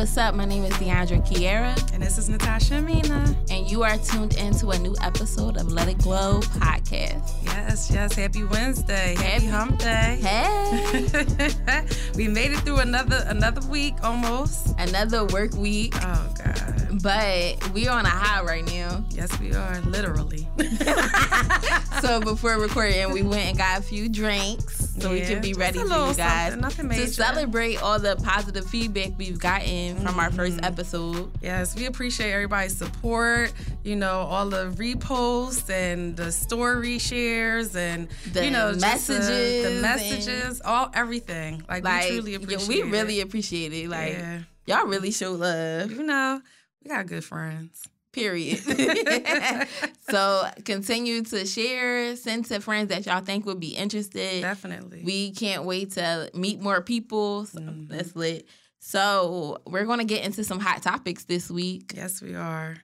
[0.00, 0.34] What's up?
[0.34, 1.92] My name is Deandra Kiera.
[1.92, 3.36] And this is Natasha Amina.
[3.50, 7.30] And you are tuned into a new episode of Let It Glow podcast.
[7.44, 8.14] Yes, yes.
[8.14, 9.14] Happy Wednesday.
[9.18, 10.18] Happy, Happy hump day.
[10.22, 11.84] Hey.
[12.14, 14.74] we made it through another another week almost.
[14.78, 15.92] Another work week.
[15.96, 17.02] Oh God.
[17.02, 19.04] But we're on a high right now.
[19.10, 20.48] Yes, we are, literally.
[22.00, 25.54] so before recording, we went and got a few drinks so yeah, we can be
[25.54, 30.20] ready for you guys to celebrate all the positive feedback we've gotten from mm-hmm.
[30.20, 30.64] our first mm-hmm.
[30.64, 31.30] episode.
[31.42, 33.52] Yes, we appreciate everybody's support.
[33.84, 39.74] You know, all the reposts and the story shares and the you know messages, the,
[39.74, 41.62] the messages, all everything.
[41.68, 42.78] Like, like, we truly appreciate.
[42.78, 43.88] Yeah, we really appreciate it.
[43.88, 44.40] Like yeah.
[44.66, 45.90] y'all really show love.
[45.90, 46.40] You know,
[46.82, 48.58] we got good friends period.
[50.10, 54.42] so continue to share, send to friends that y'all think would be interested.
[54.42, 55.02] Definitely.
[55.04, 57.46] We can't wait to meet more people.
[57.46, 57.88] So mm-hmm.
[57.88, 58.46] That's lit.
[58.80, 61.92] So we're gonna get into some hot topics this week.
[61.94, 62.76] Yes, we are.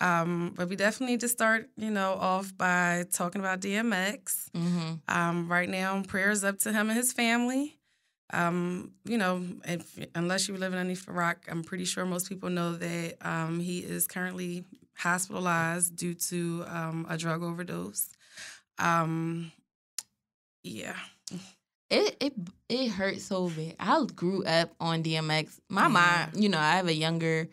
[0.00, 4.50] Um, but we definitely need to start, you know, off by talking about DMX.
[4.50, 4.94] Mm-hmm.
[5.08, 7.78] Um, right now, prayers up to him and his family.
[8.32, 12.50] Um, you know, if, unless you live in underneath rock, I'm pretty sure most people
[12.50, 14.64] know that um, he is currently
[14.96, 18.08] hospitalized due to um, a drug overdose.
[18.78, 19.52] Um,
[20.62, 20.96] yeah.
[21.90, 22.32] It it
[22.68, 23.76] it hurts so bad.
[23.78, 25.60] I grew up on DMX.
[25.68, 25.88] My yeah.
[25.88, 27.48] mom, you know, I have a younger,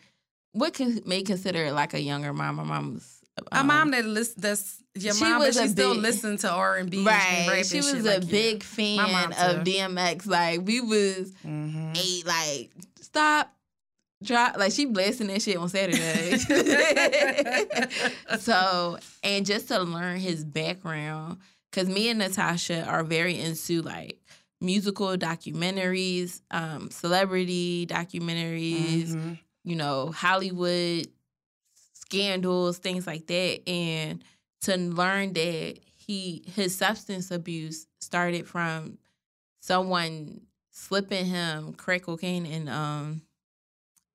[0.52, 2.56] what can may consider like a younger mom.
[2.56, 3.20] My mom's
[3.52, 6.50] um, a mom that list that's your she mom, was but she still listen to
[6.50, 7.04] R and B.
[7.04, 10.26] Right, she was a like big fan of DMX.
[10.26, 11.92] Like we was mm-hmm.
[11.96, 12.26] eight.
[12.26, 13.52] Like stop,
[14.22, 14.58] drop.
[14.58, 16.36] Like she blasting that shit on Saturday.
[18.38, 21.38] so and just to learn his background,
[21.70, 24.18] because me and Natasha are very into like
[24.60, 29.08] musical documentaries, um, celebrity documentaries.
[29.08, 29.32] Mm-hmm.
[29.64, 31.06] You know, Hollywood
[31.94, 34.22] scandals, things like that, and
[34.62, 38.98] to learn that he his substance abuse started from
[39.60, 40.40] someone
[40.70, 43.22] slipping him crack cocaine and um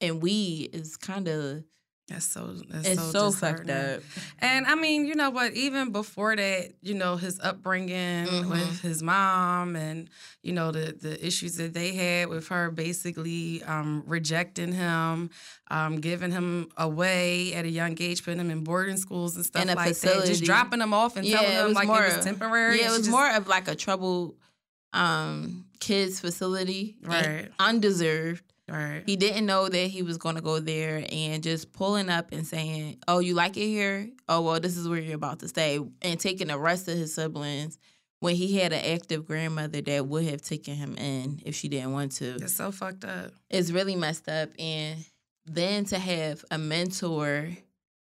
[0.02, 1.64] and weed is kind of
[2.08, 4.02] that's so that's it's so, so fucked up.
[4.40, 5.54] And I mean, you know what?
[5.54, 8.50] Even before that, you know, his upbringing mm-hmm.
[8.50, 10.10] with his mom, and
[10.42, 15.32] you know the the issues that they had with her, basically um, rejecting him,
[15.70, 19.66] um, giving him away at a young age, putting him in boarding schools and stuff
[19.66, 20.22] like facility.
[20.22, 22.80] that, just dropping him off and yeah, telling him like more, it was temporary.
[22.80, 24.36] Yeah, it was just, more of like a troubled
[24.94, 27.50] um, kids facility, right?
[27.60, 29.04] Undeserved Right.
[29.06, 32.46] He didn't know that he was going to go there and just pulling up and
[32.46, 34.10] saying, "Oh, you like it here?
[34.28, 37.14] Oh, well, this is where you're about to stay," and taking the rest of his
[37.14, 37.78] siblings
[38.20, 41.94] when he had an active grandmother that would have taken him in if she didn't
[41.94, 42.36] want to.
[42.36, 43.32] It's so fucked up.
[43.50, 44.98] It's really messed up, and
[45.46, 47.50] then to have a mentor,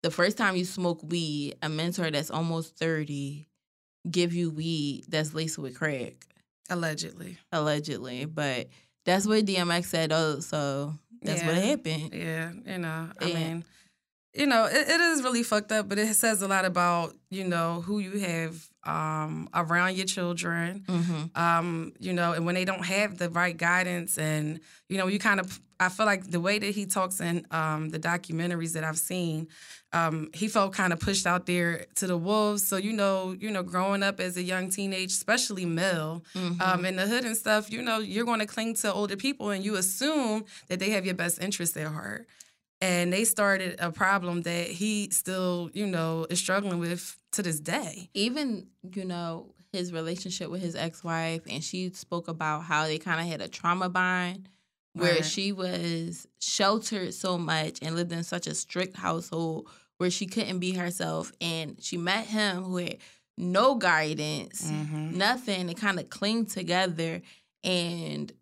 [0.03, 3.49] the first time you smoke weed, a mentor that's almost thirty
[4.11, 6.27] give you weed that's laced with crack.
[6.69, 7.39] Allegedly.
[7.53, 8.69] Allegedly, but
[9.05, 10.13] that's what DMX said.
[10.13, 11.47] Oh, so that's yeah.
[11.47, 12.11] what happened.
[12.13, 13.35] Yeah, you know, I yeah.
[13.35, 13.65] mean,
[14.35, 17.45] you know, it, it is really fucked up, but it says a lot about you
[17.45, 20.85] know who you have um, around your children.
[20.87, 21.41] Mm-hmm.
[21.41, 25.19] Um, you know, and when they don't have the right guidance, and you know, you
[25.19, 28.85] kind of, I feel like the way that he talks in um, the documentaries that
[28.85, 29.49] I've seen,
[29.93, 32.67] um, he felt kind of pushed out there to the wolves.
[32.67, 36.61] So you know, you know, growing up as a young teenage, especially male, mm-hmm.
[36.61, 39.51] um, in the hood and stuff, you know, you're going to cling to older people,
[39.51, 42.27] and you assume that they have your best interest at heart.
[42.83, 47.61] And they started a problem that he still, you know, is struggling with to this
[47.61, 48.11] day.
[48.13, 53.21] Even, you know, his relationship with his ex-wife, and she spoke about how they kind
[53.21, 54.49] of had a trauma bond
[54.95, 55.25] where right.
[55.25, 59.69] she was sheltered so much and lived in such a strict household
[59.99, 61.31] where she couldn't be herself.
[61.41, 62.99] And she met him who had
[63.39, 65.17] no guidance, mm-hmm.
[65.17, 67.23] nothing, to kind of cling together.
[67.63, 68.33] And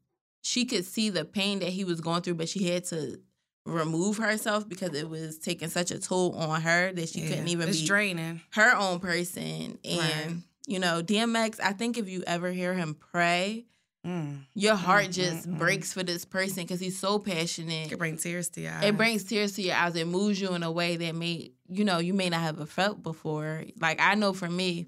[0.43, 3.21] she could see the pain that he was going through, but she had to
[3.67, 7.49] remove herself because it was taking such a toll on her that she yeah, couldn't
[7.49, 9.79] even be draining her own person.
[9.85, 10.37] And right.
[10.67, 13.67] you know, DMX, I think if you ever hear him pray,
[14.07, 14.39] Mm.
[14.55, 15.59] Your heart mm, just mm, mm.
[15.59, 17.93] breaks for this person because he's so passionate.
[17.93, 18.85] It brings tears to your eyes.
[18.85, 19.95] It brings tears to your eyes.
[19.95, 23.03] It moves you in a way that may, you know, you may not have felt
[23.03, 23.65] before.
[23.79, 24.87] Like I know for me,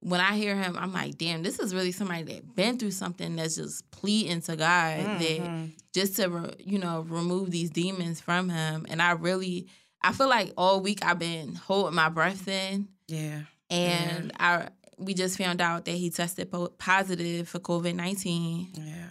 [0.00, 3.36] when I hear him, I'm like, damn, this is really somebody that been through something
[3.36, 5.18] that's just pleading to God mm-hmm.
[5.18, 8.86] that just to, you know, remove these demons from him.
[8.88, 9.66] And I really,
[10.02, 12.88] I feel like all week I've been holding my breath in.
[13.08, 13.42] Yeah.
[13.68, 14.64] And yeah.
[14.64, 14.68] I
[15.00, 18.68] we just found out that he tested po- positive for COVID nineteen.
[18.74, 19.06] Yeah,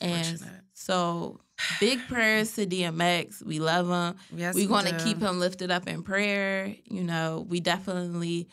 [0.00, 0.40] and
[0.72, 1.40] so
[1.80, 3.44] big prayers to DMX.
[3.44, 4.18] We love him.
[4.34, 5.04] Yes, We're we to do.
[5.04, 6.74] keep him lifted up in prayer.
[6.84, 8.48] You know, we definitely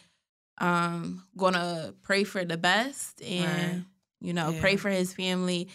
[0.60, 3.86] um to pray for the best and Right.
[4.22, 4.62] you know, Yeah.
[4.62, 5.70] pray for his family.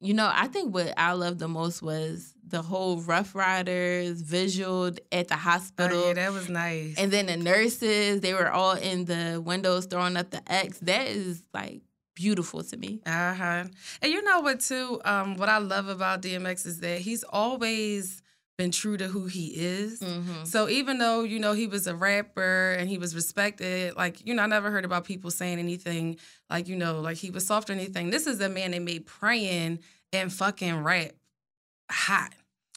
[0.00, 4.90] You know, I think what I loved the most was the whole Ruff Ryders visual
[5.10, 5.98] at the hospital.
[6.04, 6.96] Oh, yeah, that was nice.
[6.98, 10.78] and then the nurses, they were all in the windows throwing up the X.
[10.80, 11.80] That is like
[12.14, 13.00] beautiful to me.
[13.06, 13.64] Uh huh.
[14.02, 15.00] And you know what too?
[15.04, 18.20] Um, what I love about DMX is that he's always
[18.56, 20.00] been true to who he is.
[20.00, 20.44] Mm-hmm.
[20.44, 24.34] So even though you know he was a rapper and he was respected, like you
[24.34, 26.18] know, I never heard about people saying anything
[26.50, 28.10] like you know, like he was soft or anything.
[28.10, 29.80] This is a man that made praying
[30.12, 31.12] and fucking rap
[31.90, 32.32] hot.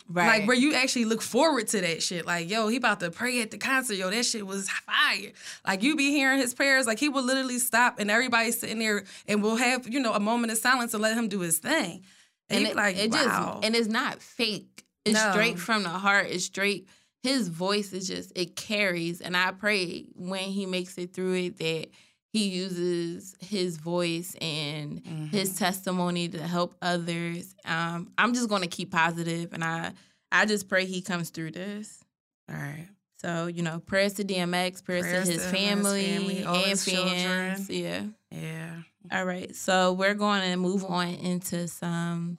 [0.09, 0.39] Right.
[0.39, 2.25] Like where you actually look forward to that shit.
[2.25, 3.95] Like, yo, he about to pray at the concert.
[3.95, 5.33] Yo, that shit was fire.
[5.65, 6.87] Like you be hearing his prayers.
[6.87, 10.19] Like he will literally stop and everybody's sitting there and we'll have, you know, a
[10.19, 12.05] moment of silence to let him do his thing.
[12.49, 13.17] And, and it, like, it wow.
[13.17, 14.85] just and it's not fake.
[15.07, 15.31] It's No.
[15.31, 16.27] straight from the heart.
[16.29, 16.87] It's straight.
[17.23, 21.57] His voice is just it carries, and I pray when he makes it through it
[21.57, 21.87] that
[22.31, 25.01] he uses his voice and
[25.31, 25.57] his Mm-hmm.
[25.57, 27.55] testimony to help others.
[27.65, 29.91] Um, I'm just going to keep positive, and I
[30.31, 32.03] I just pray he comes through this.
[32.49, 32.87] All right.
[33.19, 36.55] So you know, prayers to DMX, prayers, Prayers to his him, his family, family, all
[36.55, 37.67] and his fans.
[37.67, 37.83] children.
[37.83, 38.03] Yeah.
[38.31, 38.75] Yeah.
[39.11, 42.37] All right, so we're going to move on into some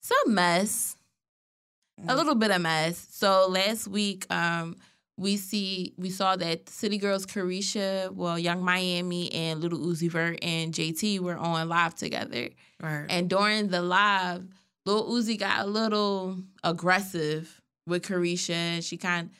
[0.00, 0.95] some mess,
[1.98, 2.16] a Mm.
[2.16, 3.06] little bit of mess.
[3.10, 4.76] So last week, um,
[5.18, 10.38] we see we saw that City Girls Caresha, well, Young Miami, and Lil Uzi Vert
[10.42, 12.50] and JT were on live together,
[12.82, 13.06] Right.
[13.08, 14.46] and during the live,
[14.84, 19.36] Lil Uzi got a little aggressive with Caresha, and she kind of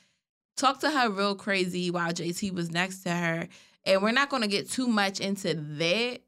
[0.56, 3.46] talked to her real crazy while JT was next to her.
[3.84, 6.20] And we're not going to get too much into that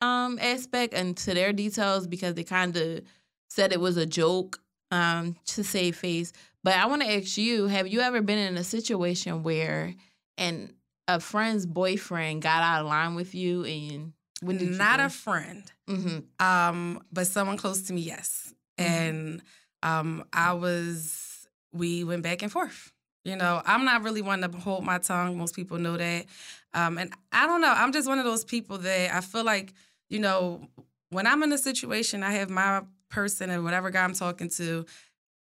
[0.00, 3.02] um aspect and to their details because they kind of
[3.48, 6.32] said it was a joke um to save face.
[6.64, 9.94] But I want to ask you, have you ever been in a situation where
[10.36, 10.72] and
[11.06, 15.64] a friend's boyfriend got out of line with you and when did Not a friend.
[15.88, 16.44] mm-hmm.
[16.44, 18.54] Um, but someone close to me, yes.
[18.78, 18.84] Mhm.
[18.86, 19.42] And
[19.82, 22.92] um, I was, we went back and forth.
[23.24, 25.36] You know, I'm not really one to hold my tongue.
[25.36, 26.26] Most people know that.
[26.72, 27.72] Um, and I don't know.
[27.72, 29.72] I'm just one of those people that I feel like,
[30.08, 30.68] you know,
[31.10, 34.86] when I'm in a situation, I have my person and whatever guy I'm talking to.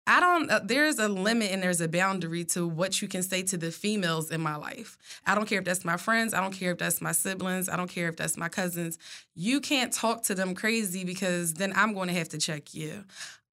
[0.06, 3.42] I don't, uh, there's a limit and there's a boundary to what you can say
[3.44, 4.98] to the females in my life.
[5.24, 6.34] I don't care if that's my friends.
[6.34, 7.70] I don't care if that's my siblings.
[7.70, 8.98] I don't care if that's my cousins.
[9.34, 13.04] You can't talk to them crazy because then I'm going to have to check you.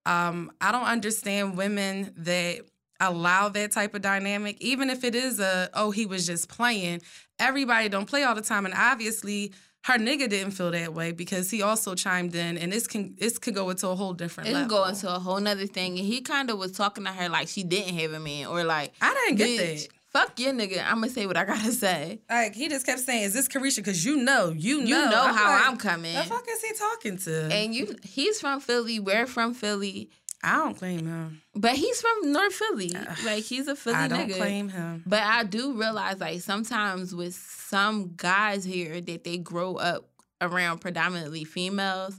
[0.05, 2.61] Um, I don't understand women that
[2.99, 7.01] allow that type of dynamic, even if it is a, oh, he was just playing.
[7.39, 8.65] Everybody don't play all the time.
[8.65, 9.53] And obviously,
[9.85, 13.37] her nigga didn't feel that way because he also chimed in and this can this
[13.39, 14.69] could go into a whole different It level.
[14.69, 15.97] can go into a whole nother thing.
[15.97, 18.63] And he kind of was talking to her like she didn't have a man or
[18.63, 19.87] like, I didn't get that.
[20.11, 20.83] fuck your nigga.
[20.85, 22.19] I'm going to say what I got to say.
[22.29, 25.23] Like he just kept saying, "Is this Caresha?" Because you know, you know, You know
[25.23, 26.13] I'm how like, I'm coming.
[26.13, 27.49] The fuck is he talking to?
[27.51, 28.99] And you, he's from Philly.
[28.99, 30.09] We're from Philly.
[30.43, 31.41] I don't claim him.
[31.55, 32.93] But he's from North Philly.
[32.95, 33.17] Ugh.
[33.25, 34.37] Like he's a Philly I don't nigga.
[34.37, 35.03] claim him.
[35.05, 40.09] But I do realize like sometimes with some guys here that they grow up
[40.41, 42.15] around predominantly females.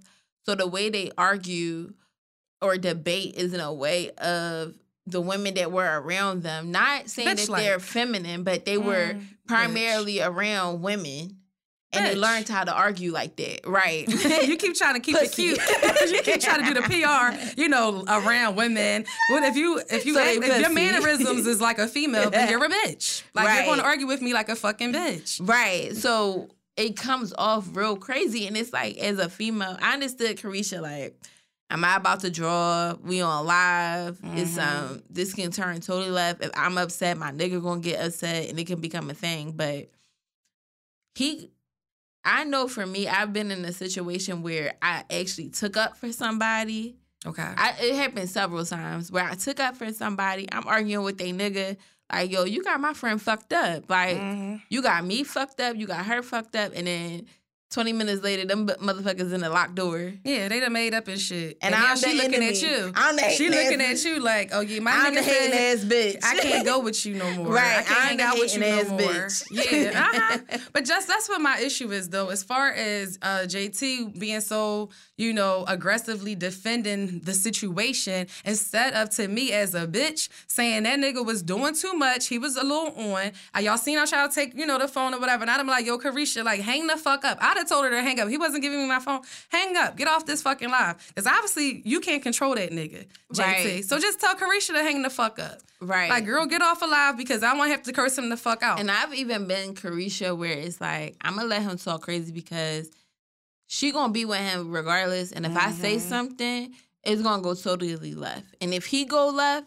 [0.46, 1.92] So the way they argue
[2.60, 4.74] or debate is in a way of
[5.04, 6.70] the women that were around them.
[6.70, 7.62] Not saying that Bitch-like.
[7.64, 11.38] they're feminine, but they were Mm, primarily around women.
[11.94, 13.66] And they learned how to argue like that.
[13.66, 14.08] Right.
[14.48, 15.50] you keep trying to keep Pussy.
[15.50, 19.04] it cute because you keep trying to do the PR, you know, around women.
[19.30, 22.48] What if you if you So act, if your mannerisms is like a female, then
[22.50, 23.22] you're a bitch.
[23.34, 25.46] Like you're going to argue with me like a fucking bitch.
[25.46, 25.94] Right.
[25.94, 28.46] So it comes off real crazy.
[28.46, 31.14] And it's like, as a female, I understood Caresha, like,
[31.68, 32.94] am I about to draw?
[33.04, 34.18] We on live.
[34.34, 34.66] It's Mhm.
[34.90, 36.42] um this can turn totally left.
[36.42, 39.52] If I'm upset, my nigga gonna get upset and it can become a thing.
[39.52, 39.90] But
[41.14, 41.50] he
[42.24, 46.12] I know for me, I've been in a situation where I actually took up for
[46.12, 46.96] somebody.
[47.26, 47.42] Okay.
[47.42, 50.48] I, it happened several times where I took up for somebody.
[50.52, 51.76] I'm arguing with a nigga,
[52.12, 53.88] like, yo, you got my friend fucked up.
[53.88, 54.62] Like, Mhm.
[54.70, 57.26] you got me fucked up, you got her fucked up, and then
[57.72, 60.12] 20 minutes later, them motherfuckers in the locked door.
[60.24, 61.56] Yeah, they done made up and shit.
[61.62, 62.48] And, now I'm she looking enemy.
[62.48, 62.92] at you.
[62.94, 65.78] I'm the She looking ass- at you like, oh yeah, my I'm nigga hating said
[65.78, 66.18] ass bitch.
[66.22, 67.52] I can't go with you no more.
[67.54, 69.12] Right, I can't I'm hang out with you no more.
[69.24, 70.58] ass Yeah, uh-huh.
[70.72, 72.28] but just that's what my issue is though.
[72.28, 79.08] As far as uh, JT being so, you know, aggressively defending the situation instead of
[79.10, 82.26] to me as a bitch saying that nigga was doing too much.
[82.28, 83.32] He was a little on.
[83.56, 85.42] Uh, y'all seen how try to take, you know, the phone or whatever.
[85.42, 87.38] And I'm like, yo, Caresha, like hang the fuck up.
[87.40, 88.28] I'd had told her to hang up.
[88.28, 89.22] He wasn't giving me my phone.
[89.48, 89.96] Hang up.
[89.96, 90.96] Get off this fucking live.
[91.08, 93.38] Because obviously you can't control that nigga, JT.
[93.38, 93.84] Right.
[93.84, 95.58] So just tell Caresha to hang the fuck up.
[95.80, 96.10] Right.
[96.10, 98.78] Like, girl, get off alive because I won't have to curse him the fuck out.
[98.78, 102.90] And I've even been Caresha where it's like, I'm gonna let him talk crazy because
[103.66, 105.32] she gonna be with him regardless.
[105.32, 105.68] And if mm-hmm.
[105.68, 106.08] I say mm-hmm.
[106.08, 108.54] something, it's gonna go totally left.
[108.60, 109.66] And if he go left,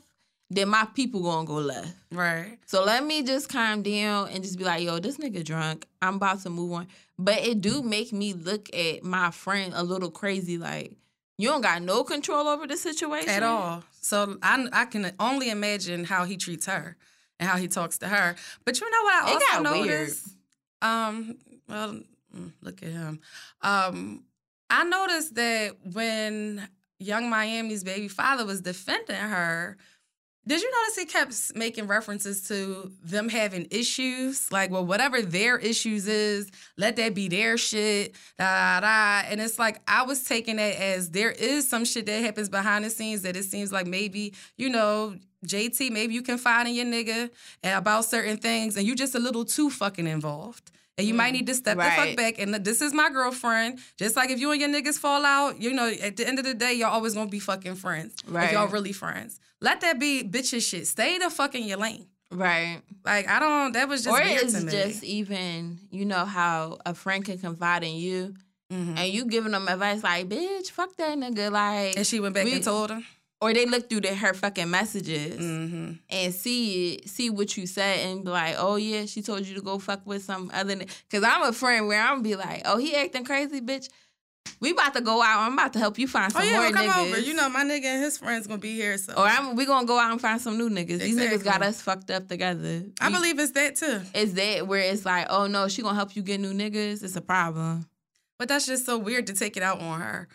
[0.49, 1.93] then my people gonna go left.
[2.11, 2.57] Right.
[2.65, 5.87] So let me just calm down and just be like, yo, this nigga drunk.
[6.01, 6.87] I'm about to move on.
[7.17, 10.93] But it do make me look at my friend a little crazy, like,
[11.37, 13.29] you don't got no control over the situation.
[13.29, 13.83] At all.
[14.01, 16.95] So I I can only imagine how he treats her
[17.39, 18.35] and how he talks to her.
[18.63, 20.27] But you know what I also noticed?
[20.27, 20.91] Weird.
[20.91, 21.37] Um,
[21.67, 21.99] well,
[22.35, 23.19] mm, look at him.
[23.61, 24.23] Um,
[24.69, 26.67] I noticed that when
[26.99, 29.77] young Miami's baby father was defending her,
[30.47, 34.51] did you notice he kept making references to them having issues?
[34.51, 39.27] Like, well, whatever their issues is, let that be their shit, da da da.
[39.29, 42.85] And it's like I was taking it as there is some shit that happens behind
[42.85, 46.75] the scenes that it seems like maybe, you know, JT, maybe you can find in
[46.75, 47.29] your nigga
[47.63, 50.71] about certain things, and you just a little too fucking involved.
[50.97, 51.89] And you mm, might need to step right.
[51.89, 52.39] the fuck back.
[52.39, 53.79] And this is my girlfriend.
[53.97, 56.45] Just like if you and your niggas fall out, you know, at the end of
[56.45, 58.15] the day, y'all always gonna be fucking friends.
[58.27, 58.45] Right.
[58.45, 59.39] If y'all really friends.
[59.65, 60.85] Let that be bitches shit.
[60.85, 62.05] Stay the fuck in your lane.
[62.29, 62.81] Right.
[63.03, 63.71] Like I don't.
[63.71, 64.15] That was just.
[64.15, 68.35] Or it's just even you know how a friend can confide in you,
[68.71, 68.95] mm-hmm.
[68.95, 72.45] and you giving them advice like, "Bitch, fuck that nigga." Like, and she went back
[72.45, 73.07] we, and told him.
[73.41, 75.93] Or they look through the, her fucking messages mm-hmm.
[76.09, 79.55] and see it, see what you said, and be like, "Oh yeah, she told you
[79.55, 82.77] to go fuck with some other." Because I'm a friend where I'm be like, "Oh,
[82.77, 83.89] he acting crazy, bitch."
[84.59, 85.41] We about to go out.
[85.41, 87.07] I'm about to help you find some oh, yeah, more come niggas.
[87.07, 87.19] Over.
[87.19, 88.97] You know, my nigga and his friends gonna be here.
[88.97, 91.01] So, or I'm, we gonna go out and find some new niggas.
[91.01, 91.07] Exactly.
[91.07, 92.83] These niggas got us fucked up together.
[93.01, 94.01] I we, believe it's that too.
[94.13, 97.03] It's that where it's like, oh no, she gonna help you get new niggas.
[97.03, 97.87] It's a problem.
[98.37, 100.27] But that's just so weird to take it out on her.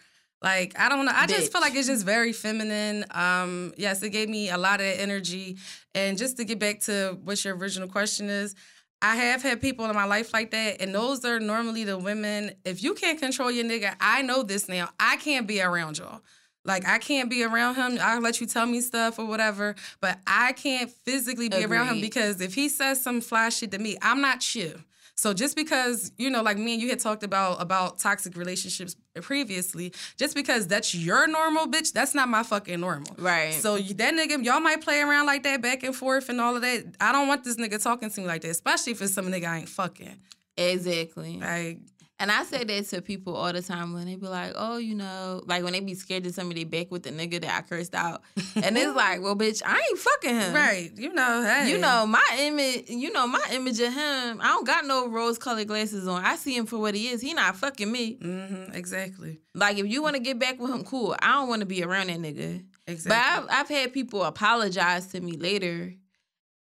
[0.43, 1.12] Like I don't know.
[1.14, 1.37] I Bitch.
[1.37, 3.05] just feel like it's just very feminine.
[3.11, 5.59] Um, yes, it gave me a lot of energy.
[5.95, 8.55] And just to get back to what your original question is,
[9.02, 12.52] I have had people in my life like that, and those are normally the women.
[12.64, 14.90] If you can't control your nigga, I know this now.
[15.00, 16.21] I can't be around y'all.
[16.64, 17.99] Like I can't be around him.
[18.02, 21.71] I'll let you tell me stuff or whatever, but I can't physically be Agreed.
[21.71, 24.83] around him because if he says some fly shit to me, I'm not you.
[25.14, 28.95] So just because, you know, like me and you had talked about about toxic relationships
[29.21, 33.14] previously, just because that's your normal bitch, that's not my fucking normal.
[33.19, 33.55] Right.
[33.55, 36.62] So that nigga, y'all might play around like that back and forth and all of
[36.62, 36.95] that.
[37.00, 39.47] I don't want this nigga talking to me like that, especially if it's some nigga
[39.47, 40.17] I ain't fucking.
[40.57, 41.38] Exactly.
[41.38, 41.79] Like
[42.21, 44.95] and I say that to people all the time when they be like, oh, you
[44.95, 47.95] know, like when they be scared to somebody back with the nigga that I cursed
[47.95, 48.21] out.
[48.55, 50.53] and it's like, well, bitch, I ain't fucking him.
[50.53, 50.91] Right.
[50.95, 51.71] You know, hey.
[51.71, 55.39] You know, my image, you know, my image of him, I don't got no rose
[55.39, 56.23] colored glasses on.
[56.23, 57.23] I see him for what he is.
[57.23, 58.19] He not fucking me.
[58.19, 59.41] Mm-hmm, exactly.
[59.55, 61.17] Like if you want to get back with him, cool.
[61.23, 62.62] I don't want to be around that nigga.
[62.87, 63.09] Exactly.
[63.09, 65.95] But I've, I've had people apologize to me later,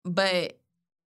[0.04, 0.58] but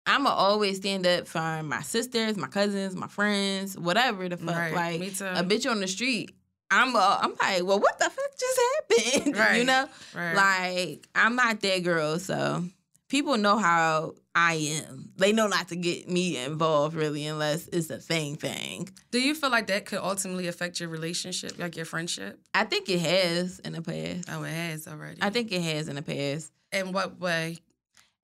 [0.09, 4.55] I'ma always stand up for my sisters, my cousins, my friends, whatever the fuck.
[4.55, 4.73] Right.
[4.73, 5.25] Like Me too.
[5.25, 6.31] a bitch on the street.
[6.71, 9.35] I'm uh, I'm like, well, what the fuck just happened?
[9.37, 9.57] Right.
[9.59, 10.33] you know, right.
[10.33, 12.17] like I'm not that girl.
[12.17, 12.63] So
[13.07, 15.11] people know how I am.
[15.17, 18.89] They know not to get me involved really unless it's a thing thing.
[19.11, 22.39] Do you feel like that could ultimately affect your relationship, like your friendship?
[22.55, 24.27] I think it has in the past.
[24.27, 25.19] Oh, it has already.
[25.21, 26.51] I think it has in the past.
[26.71, 27.57] In what way?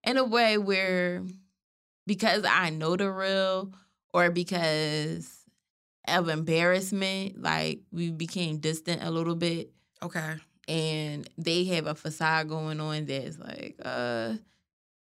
[0.04, 1.24] In a way where
[2.06, 3.72] because I know the real
[4.14, 5.46] or because
[6.08, 9.72] of embarrassment, like we became distant a little bit.
[10.04, 10.36] Okay.
[10.68, 14.34] And they have a facade going on that's like, uh,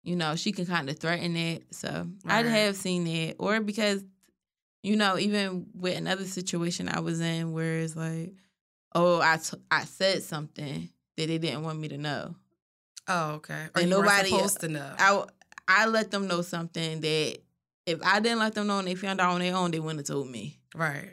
[0.02, 1.74] you know, she can kind of threaten it.
[1.74, 2.44] So right.
[2.44, 3.36] I have seen it.
[3.38, 4.04] Or because,
[4.82, 8.32] you know, even with another situation I was in where it's like,
[8.94, 12.34] oh, I, t- I said something that they didn't want me to know.
[13.08, 13.66] Oh, okay.
[13.74, 14.94] Or and nobody supposed to know.
[14.98, 15.24] I,
[15.68, 17.38] I let them know something that
[17.86, 20.00] if I didn't let them know and they found out on their own, they wouldn't
[20.00, 20.58] have told me.
[20.74, 21.10] Right.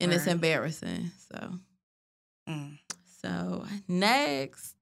[0.00, 0.16] And right.
[0.16, 1.10] it's embarrassing.
[1.32, 1.52] So.
[2.48, 2.78] Mm.
[3.22, 4.74] So next,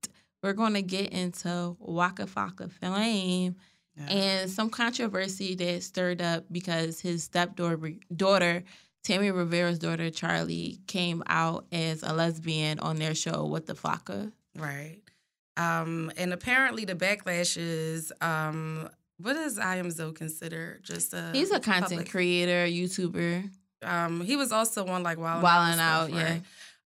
[0.43, 3.57] we're going to get into Waka Flocka Flame
[3.97, 4.07] yeah.
[4.07, 8.65] and some controversy that stirred up because his stepdaughter, daughter,
[9.03, 14.33] Tammy Rivera's daughter, Charlie, came out as a lesbian on their show, What the Flocka.
[14.57, 14.99] Right.
[15.57, 20.81] Um, and apparently the backlash is um, what does I am Zoe consider?
[20.83, 22.11] Just a he's a content public.
[22.11, 23.51] creator, YouTuber.
[23.83, 26.43] Um, he was also on like Wild Wild Out, stuff, right?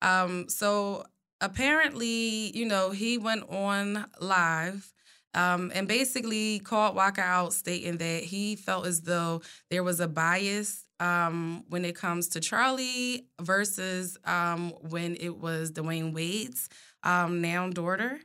[0.02, 0.22] yeah.
[0.22, 1.04] Um, so
[1.40, 4.90] apparently, you know, he went on live.
[5.36, 10.06] Um, and basically called Waka out, stating that he felt as though there was a
[10.06, 16.68] bias um, when it comes to Charlie versus um, when it was Dwyane Wade's
[17.02, 18.20] um, now daughter.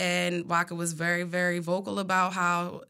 [0.00, 2.82] And Waka was very, very vocal about how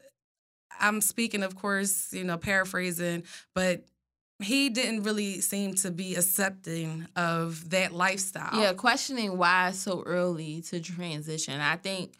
[0.81, 3.23] I'm speaking, of course, you know, paraphrasing,
[3.53, 3.85] but
[4.39, 8.59] he didn't really seem to be accepting of that lifestyle.
[8.59, 11.61] Yeah, questioning why so early to transition.
[11.61, 12.15] I think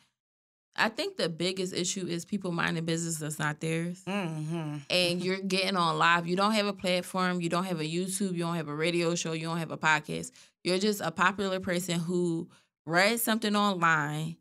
[0.75, 4.01] I think the biggest issue is people minding business that's not theirs.
[4.07, 4.77] Mm-hmm.
[4.89, 6.27] And you're getting on live.
[6.27, 7.41] You don't have a platform.
[7.41, 8.33] You don't have a YouTube.
[8.33, 9.33] You don't have a radio show.
[9.33, 10.31] You don't have a podcast.
[10.63, 12.47] You're just a popular person who
[12.85, 14.37] read something online,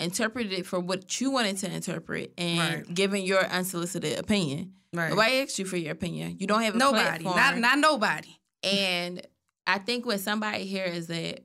[0.00, 2.94] interpreted it for what you wanted to interpret, and right.
[2.94, 4.74] giving your unsolicited opinion.
[4.92, 5.10] Right.
[5.10, 6.36] Nobody asked you for your opinion.
[6.38, 7.24] You don't have a nobody.
[7.24, 8.36] Not not nobody.
[8.62, 9.24] And
[9.66, 11.44] I think what somebody here is that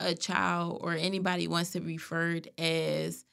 [0.00, 3.24] a child or anybody wants to be referred as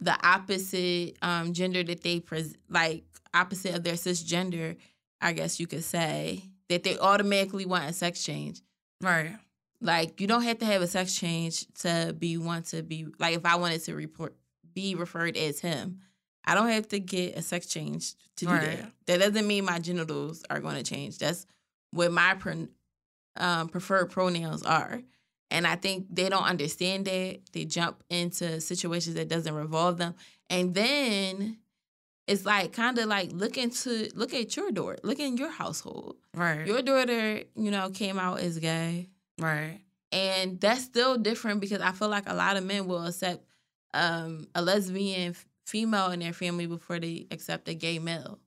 [0.00, 4.76] the opposite um, gender that they pres- like opposite of their cisgender,
[5.20, 8.60] I guess you could say that they automatically want a sex change.
[9.00, 9.36] Right.
[9.84, 13.36] Like you don't have to have a sex change to be want to be like
[13.36, 14.34] if I wanted to report
[14.72, 16.00] be referred as him,
[16.46, 18.78] I don't have to get a sex change to do right.
[18.78, 18.92] that.
[19.06, 21.18] That doesn't mean my genitals are going to change.
[21.18, 21.46] That's
[21.92, 22.68] what my pre-
[23.36, 25.02] um, preferred pronouns are.
[25.50, 27.40] And I think they don't understand that.
[27.52, 30.14] They jump into situations that doesn't revolve them.
[30.50, 31.58] And then
[32.26, 36.16] it's like kind of like look into look at your daughter, look in your household.
[36.34, 36.66] Right.
[36.66, 39.10] Your daughter, you know, came out as gay.
[39.38, 39.80] Right.
[40.12, 43.44] And that's still different because I feel like a lot of men will accept
[43.92, 45.34] um, a lesbian
[45.66, 48.38] female in their family before they accept a gay male.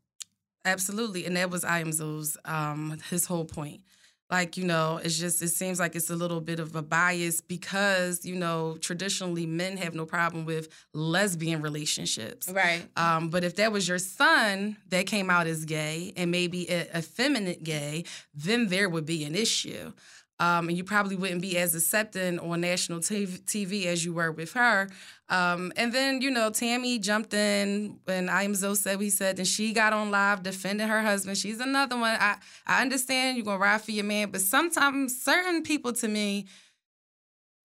[0.66, 1.26] Absolutely.
[1.26, 3.82] And that was Iamzo's um his whole point
[4.30, 7.42] like you know it's just it seems like it's a little bit of a bias
[7.42, 13.56] because you know traditionally men have no problem with lesbian relationships right um, but if
[13.56, 18.68] that was your son that came out as gay and maybe a effeminate gay then
[18.68, 19.92] there would be an issue
[20.40, 24.54] um, and you probably wouldn't be as accepting on national TV as you were with
[24.54, 24.88] her.
[25.30, 29.74] Um, and then, you know, Tammy jumped in when Iamzo said we said, and she
[29.74, 31.38] got on live defending her husband.
[31.38, 32.16] She's another one.
[32.20, 36.08] I, I understand you're going to ride for your man, but sometimes certain people to
[36.08, 36.46] me,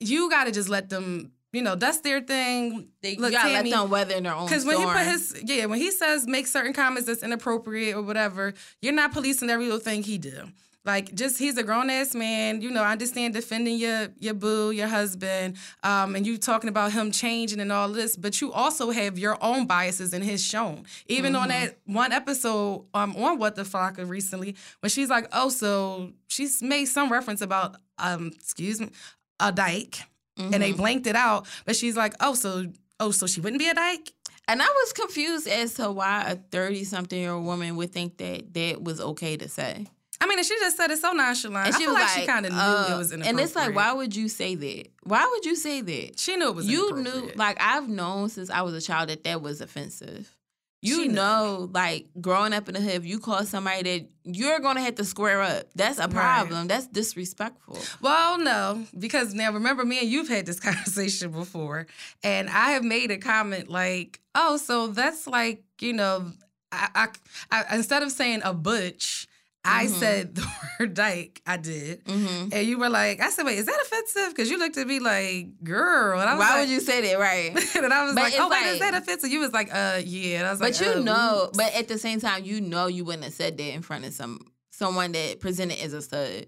[0.00, 2.88] you got to just let them you know, that's their thing.
[3.02, 4.46] They Look, gotta Tammy, let them weather in their own.
[4.46, 8.00] Because when he put his yeah, when he says make certain comments that's inappropriate or
[8.00, 10.48] whatever, you're not policing every little thing he do.
[10.84, 12.60] Like just he's a grown ass man.
[12.60, 16.92] You know, I understand defending your your boo, your husband, um, and you talking about
[16.92, 20.84] him changing and all this, but you also have your own biases in his shown.
[21.06, 21.42] Even mm-hmm.
[21.42, 26.12] on that one episode um, on What the Fuck recently, when she's like, oh, so
[26.26, 28.90] she's made some reference about um, excuse me,
[29.38, 29.98] a dyke.
[30.38, 30.54] Mm-hmm.
[30.54, 30.78] And they mm-hmm.
[30.78, 32.66] blanked it out, but she's like, "Oh, so
[32.98, 34.12] oh, so she wouldn't be a dyke?"
[34.48, 38.16] And I was confused as to why a 30 something year old woman would think
[38.16, 39.86] that that was okay to say.
[40.22, 41.66] I mean, she just said it so nonchalant.
[41.66, 43.26] And she I feel like, like, she kind of knew uh, it was inappropriate.
[43.26, 44.88] And it's like, why would you say that?
[45.02, 46.20] Why would you say that?
[46.20, 46.66] She knew it was.
[46.68, 50.32] You knew, like I've known since I was a child that that was offensive.
[50.80, 54.80] You know, like growing up in the hood, if you call somebody that you're gonna
[54.80, 56.60] have to square up, that's a problem.
[56.60, 56.68] Right.
[56.68, 57.78] That's disrespectful.
[58.00, 61.86] Well, no, because now remember, me and you've had this conversation before,
[62.24, 66.32] and I have made a comment like, "Oh, so that's like you know,
[66.72, 67.08] I,
[67.52, 69.26] I, I instead of saying a butch."
[69.64, 69.94] I mm-hmm.
[69.94, 70.46] said the
[70.78, 71.40] word dyke.
[71.46, 72.48] I did, mm-hmm.
[72.52, 74.98] and you were like, "I said, wait, is that offensive?" Because you looked at me
[74.98, 77.50] like, "Girl," and I was "Why like, would you say that?" Right?
[77.76, 80.00] and I was but like, "Oh, like, wait, is that offensive?" You was like, "Uh,
[80.04, 81.56] yeah." And I was but like, you uh, know, oops.
[81.56, 84.12] but at the same time, you know, you wouldn't have said that in front of
[84.12, 86.46] some someone that presented as a stud.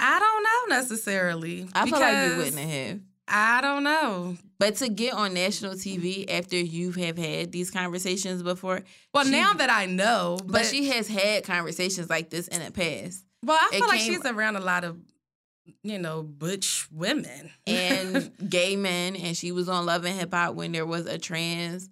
[0.00, 1.68] I don't know necessarily.
[1.72, 3.00] I feel like you wouldn't have.
[3.28, 4.36] I don't know.
[4.58, 8.82] But to get on national TV after you have had these conversations before.
[9.14, 10.38] Well, she, now that I know.
[10.44, 13.24] But, but, she has had conversations like this in the past.
[13.44, 14.98] Well, I feel it like came, she's around a lot of,
[15.84, 20.54] you know, butch women and gay men, and she was on Love and Hip Hop
[20.54, 21.88] when there was a trans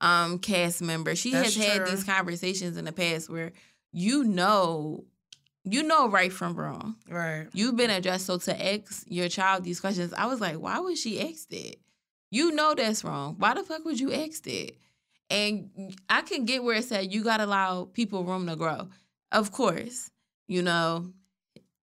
[0.00, 1.14] um cast member.
[1.14, 1.64] She That's has true.
[1.64, 3.52] had these conversations in the past where
[3.92, 5.04] you know
[5.64, 6.96] you know right from wrong.
[7.10, 7.48] Right.
[7.52, 10.14] You've been addressed so to ask your child these questions.
[10.14, 11.76] I was like, why would she ask that?
[12.30, 13.36] You know that's wrong.
[13.38, 14.72] Why the fuck would you ask that?
[15.30, 18.88] And I can get where it said you gotta allow people room to grow.
[19.32, 20.10] Of course
[20.48, 21.12] you know,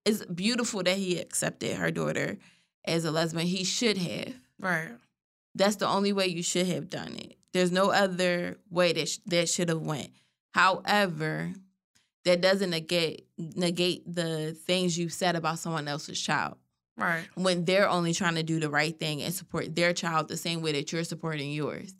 [0.05, 2.37] it's beautiful that he accepted her daughter
[2.85, 3.47] as a lesbian.
[3.47, 4.33] He should have.
[4.59, 4.91] Right.
[5.55, 7.37] That's the only way you should have done it.
[7.53, 10.09] There's no other way that sh- that should have went.
[10.53, 11.53] However,
[12.25, 16.57] that doesn't negate negate the things you've said about someone else's child.
[16.97, 17.23] Right.
[17.35, 20.61] When they're only trying to do the right thing and support their child the same
[20.61, 21.93] way that you're supporting yours.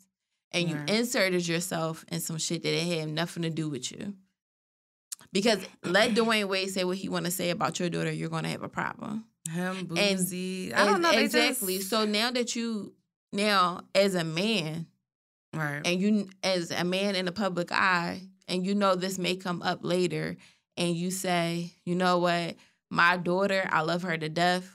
[0.52, 0.88] And right.
[0.88, 4.14] you inserted yourself in some shit that it had nothing to do with you.
[5.32, 8.44] Because let Dwyane Wade say what he want to say about your daughter, you're going
[8.44, 9.24] to have a problem.
[9.50, 10.72] Him, boozy.
[10.72, 11.10] And, I don't know.
[11.10, 11.78] Exactly.
[11.78, 11.90] Just...
[11.90, 12.94] So now that you,
[13.32, 14.86] now as a man,
[15.52, 19.36] right, and you as a man in the public eye, and you know this may
[19.36, 20.36] come up later,
[20.76, 22.54] and you say, you know what,
[22.90, 24.74] my daughter, I love her to death.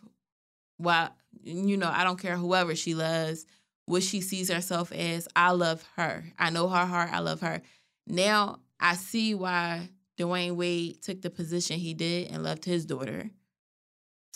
[0.79, 1.09] Well,
[1.43, 3.45] you know, I don't care whoever she loves,
[3.85, 5.27] what she sees herself as.
[5.35, 6.23] I love her.
[6.37, 7.09] I know her heart.
[7.11, 7.61] I love her.
[8.07, 13.29] Now I see why Dwyane Wade took the position he did and left his daughter.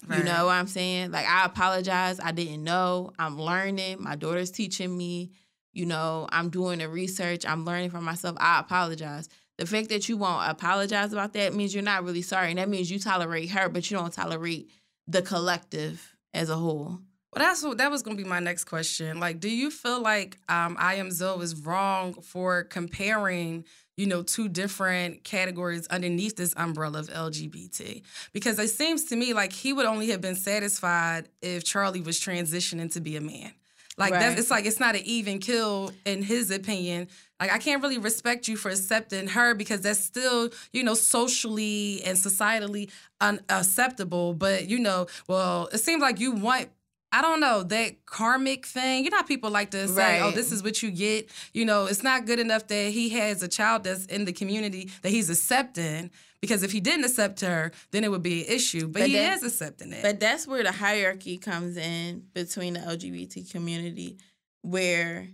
[0.06, 0.20] Right.
[0.20, 1.12] You know what I'm saying?
[1.12, 2.20] Like I apologize.
[2.22, 3.12] I didn't know.
[3.18, 4.02] I'm learning.
[4.02, 5.32] My daughter's teaching me.
[5.72, 7.46] You know, I'm doing the research.
[7.46, 8.38] I'm learning for myself.
[8.40, 9.28] I apologize.
[9.58, 12.50] The fact that you won't apologize about that means you're not really sorry.
[12.50, 14.70] And that means you tolerate her, but you don't tolerate
[15.08, 17.00] the collective as a whole.
[17.36, 19.20] Well, that's what that was going to be my next question.
[19.20, 23.66] Like, do you feel like um, I am Zoe is wrong for comparing,
[23.98, 28.04] you know, two different categories underneath this umbrella of LGBT?
[28.34, 32.20] Because it seems to me like he would only have been satisfied if Charlie was
[32.20, 33.52] transitioning to be a man.
[33.98, 34.20] Like right.
[34.20, 37.08] that's it's like it's not an even kill in his opinion.
[37.40, 42.02] Like I can't really respect you for accepting her because that's still, you know, socially
[42.04, 42.90] and societally
[43.22, 44.34] unacceptable.
[44.34, 46.70] But you know, well, it seems like you want
[47.16, 49.04] I don't know, that karmic thing.
[49.04, 50.22] You know how people like to say, oh, right.
[50.24, 51.30] oh, this is what you get.
[51.54, 54.90] You know, it's not good enough that he has a child that's in the community
[55.04, 56.10] that he's accepting.
[56.44, 58.90] Because if he didn't accept her, then it would be an issue.
[58.90, 60.02] But, but he that, is accepting it.
[60.02, 64.18] But that's where the hierarchy comes in between the LGBT community,
[64.62, 65.30] where,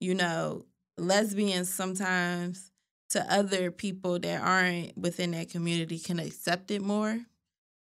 [0.00, 0.64] you know,
[0.96, 2.72] lesbians sometimes
[3.10, 7.20] to other people that aren't within that community can accept it more.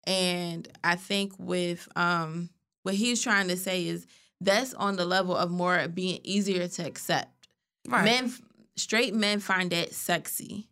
[0.07, 2.49] And I think with um
[2.85, 4.07] what he's trying to say is
[4.41, 7.49] that's on the level of more being easier to accept.
[7.89, 8.05] Right.
[8.05, 8.33] Men,
[8.77, 10.69] straight men find that sexy.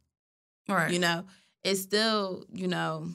[0.68, 0.92] Right.
[0.92, 1.24] You know,
[1.64, 3.08] it's still, you know,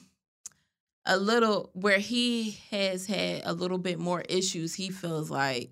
[1.04, 5.70] a little where he has had a little bit more issues, he feels like,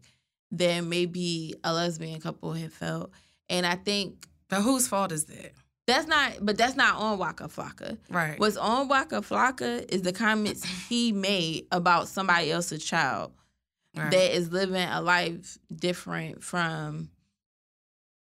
[0.50, 3.10] than maybe a lesbian couple had felt.
[3.48, 4.26] And I think.
[4.48, 5.52] But whose fault is that?
[5.86, 7.98] That's not, but that's not on Waka Flocka.
[8.08, 8.38] Right.
[8.38, 13.32] What's on Waka Flocka is the comments he made about somebody else's child
[13.94, 14.10] right.
[14.10, 17.10] that is living a life different from,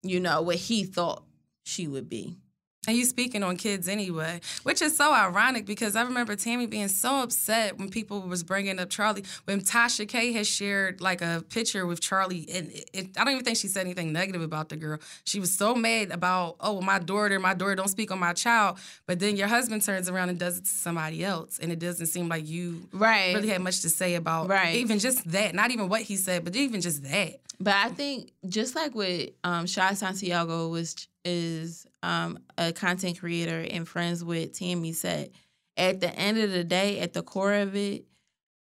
[0.03, 1.25] you know, what he thought
[1.63, 2.37] she would be.
[2.87, 6.89] And you speaking on kids anyway, which is so ironic because I remember Tammy being
[6.89, 9.25] so upset when people was bringing up Charlie.
[9.45, 13.33] When Tasha K has shared like a picture with Charlie, and it, it, I don't
[13.33, 14.99] even think she said anything negative about the girl.
[15.25, 18.79] She was so mad about, oh, my daughter, my daughter don't speak on my child.
[19.07, 22.07] But then your husband turns around and does it to somebody else, and it doesn't
[22.07, 23.35] seem like you right.
[23.35, 24.77] really had much to say about right.
[24.77, 25.55] even just that.
[25.55, 27.41] Not even what he said, but even just that.
[27.61, 33.67] But I think just like with um, Shy Santiago was is um, a content creator
[33.71, 35.31] and friends with Tammy said,
[35.77, 38.05] at the end of the day, at the core of it,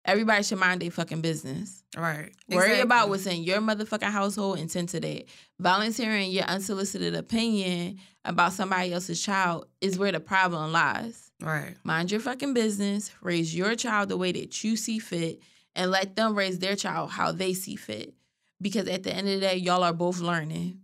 [0.05, 1.83] everybody should mind their fucking business.
[1.97, 2.33] Right.
[2.49, 2.81] Worry exactly.
[2.81, 5.25] about what's in your motherfucking household and tend to that.
[5.59, 11.33] Volunteering your unsolicited opinion about somebody else's child is where the problem lies.
[11.41, 11.75] Right.
[11.83, 15.41] Mind your fucking business, raise your child the way that you see fit,
[15.75, 18.13] and let them raise their child how they see fit.
[18.61, 20.81] Because at the end of the day, y'all are both learning.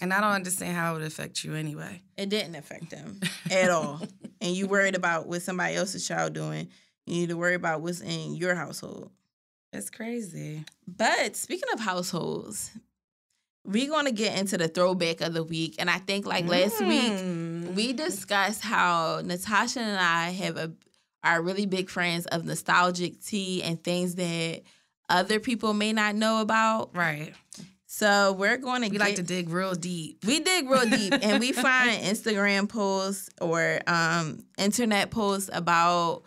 [0.00, 2.02] And I don't understand how it would affect you anyway.
[2.16, 4.00] It didn't affect them at all.
[4.40, 6.68] and you worried about what somebody else's child doing.
[7.06, 9.10] You need to worry about what's in your household.
[9.72, 10.64] It's crazy.
[10.86, 12.72] But speaking of households,
[13.64, 15.76] we're going to get into the throwback of the week.
[15.78, 16.88] And I think like last mm.
[17.66, 20.72] week, we discussed how Natasha and I have a
[21.22, 24.62] are really big friends of nostalgic tea and things that
[25.08, 26.96] other people may not know about.
[26.96, 27.34] Right.
[27.92, 30.24] So we're going to we get, like to dig real deep.
[30.24, 36.22] We dig real deep, and we find Instagram posts or um, internet posts about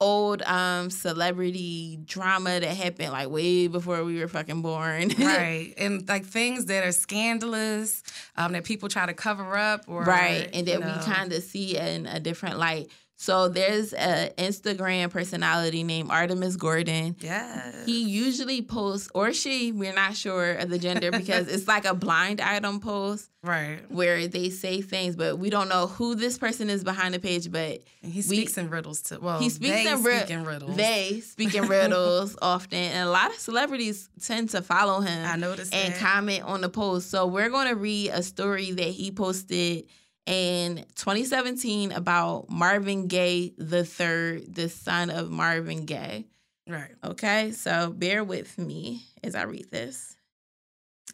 [0.00, 5.10] old um, celebrity drama that happened like way before we were fucking born.
[5.20, 8.02] right, and like things that are scandalous
[8.36, 10.96] um, that people try to cover up, or right, and that know.
[10.98, 12.90] we kind of see in a different light.
[13.24, 17.16] So there's an Instagram personality named Artemis Gordon.
[17.20, 17.72] Yeah.
[17.86, 21.94] He usually posts, or she, we're not sure of the gender because it's like a
[21.94, 23.30] blind item post.
[23.42, 23.80] Right.
[23.90, 27.50] Where they say things, but we don't know who this person is behind the page.
[27.50, 29.18] But and he speaks we, in riddles too.
[29.22, 30.76] Well, he speaks in, ri- speak in riddles.
[30.76, 35.24] They speak in riddles often, and a lot of celebrities tend to follow him.
[35.26, 36.00] I noticed and that.
[36.00, 37.10] comment on the post.
[37.10, 39.86] So we're going to read a story that he posted
[40.26, 46.26] in 2017 about Marvin Gaye the third, the son of Marvin Gaye.
[46.68, 46.94] Right.
[47.04, 50.16] Okay, so bear with me as I read this.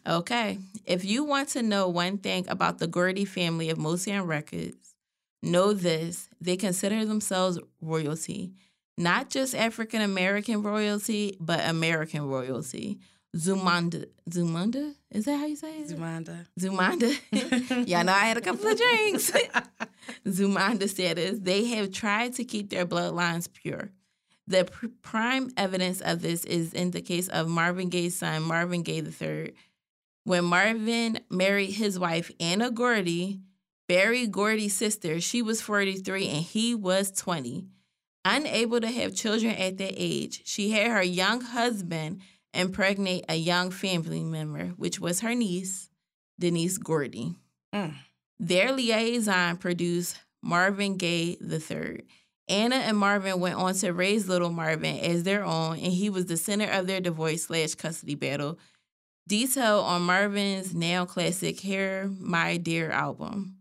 [0.07, 4.91] Okay, if you want to know one thing about the Gordy family of Motown Records,
[5.43, 8.53] Know this they consider themselves royalty,
[8.97, 12.99] not just African American royalty, but American royalty.
[13.35, 14.05] Zumanda.
[14.29, 14.93] Zumanda?
[15.09, 15.89] Is that how you say it?
[15.89, 16.47] Zumanda.
[16.59, 17.87] Zumanda.
[17.87, 19.31] Y'all know I had a couple of drinks.
[20.27, 21.39] Zumanda status.
[21.39, 23.91] They have tried to keep their bloodlines pure.
[24.47, 28.83] The pr- prime evidence of this is in the case of Marvin Gaye's son, Marvin
[28.83, 29.53] Gaye III.
[30.25, 33.39] When Marvin married his wife, Anna Gordy,
[33.87, 37.65] Berry Gordy's sister, she was 43 and he was 20.
[38.23, 42.21] Unable to have children at that age, she had her young husband
[42.53, 45.89] impregnate a young family member, which was her niece,
[46.39, 47.35] Denise Gordy.
[47.73, 47.95] Mm.
[48.39, 52.03] Their liaison produced Marvin Gaye III.
[52.47, 56.25] Anna and Marvin went on to raise little Marvin as their own, and he was
[56.25, 58.59] the center of their divorce slash custody battle.
[59.27, 63.57] Detail on Marvin's now classic Here My Dear album.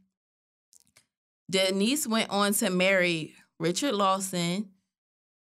[1.49, 4.71] Denise went on to marry Richard Lawson,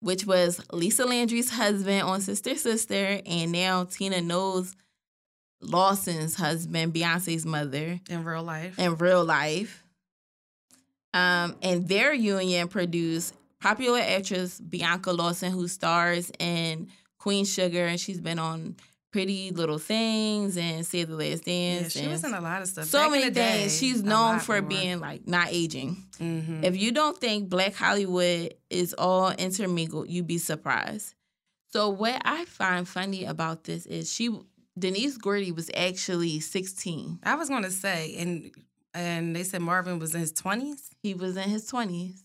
[0.00, 4.76] which was Lisa Landry's husband on Sister Sister, and now Tina Knowles
[5.60, 8.00] Lawson's husband, Beyonce's mother.
[8.08, 8.78] In real life.
[8.78, 9.82] In real life.
[11.14, 17.98] Um, and their union produced popular actress Bianca Lawson, who stars in Queen Sugar, and
[17.98, 18.76] she's been on
[19.10, 21.96] Pretty Little Things and Save the Last Dance.
[21.96, 22.84] Yeah, she was in a lot of stuff.
[22.86, 23.78] So Back many things.
[23.78, 24.68] She's known for more.
[24.68, 26.04] being like not aging.
[26.18, 26.64] Mm-hmm.
[26.64, 31.14] If you don't think Black Hollywood is all intermingled, you'd be surprised.
[31.72, 34.30] So what I find funny about this is she
[34.78, 37.20] Denise Gordy was actually 16.
[37.22, 38.50] I was gonna say, and
[38.94, 40.90] and they said Marvin was in his 20s.
[41.02, 42.20] He was in his 20s.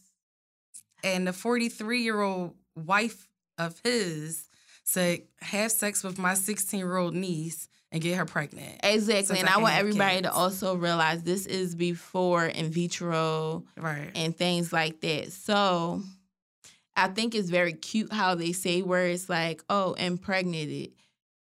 [1.04, 4.48] And the 43 year old wife of his
[4.84, 8.80] say have sex with my 16 year old niece and get her pregnant.
[8.84, 9.40] Exactly.
[9.40, 10.28] And I, I want everybody kids.
[10.28, 14.10] to also realize this is before in vitro right.
[14.16, 15.32] and things like that.
[15.32, 16.02] So
[16.96, 20.94] I think it's very cute how they say words like, oh, impregnated.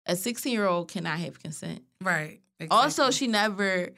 [0.05, 1.83] A 16 year old cannot have consent.
[2.01, 2.39] Right.
[2.59, 2.77] Exactly.
[2.77, 3.89] Also, she never,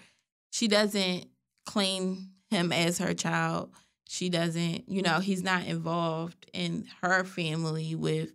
[0.51, 1.27] she doesn't
[1.65, 3.69] claim him as her child.
[4.07, 8.31] She doesn't, you know, he's not involved in her family with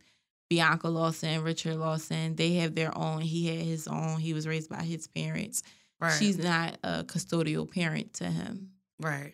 [0.50, 3.20] Bianca Lawson, Richard Lawson, they have their own.
[3.20, 4.18] He had his own.
[4.18, 5.62] He was raised by his parents.
[6.00, 6.12] Right.
[6.18, 8.70] She's not a custodial parent to him.
[9.00, 9.33] Right.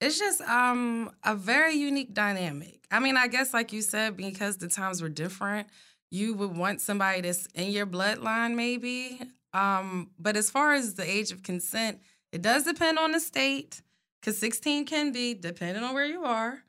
[0.00, 2.86] It's just um a very unique dynamic.
[2.90, 5.68] I mean, I guess like you said, because the times were different,
[6.10, 9.20] you would want somebody that's in your bloodline, maybe.
[9.52, 12.00] Um, but as far as the age of consent,
[12.32, 13.82] it does depend on the state,
[14.20, 16.62] because 16 can be depending on where you are.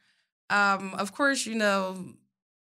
[0.50, 2.04] Um, of course, you know,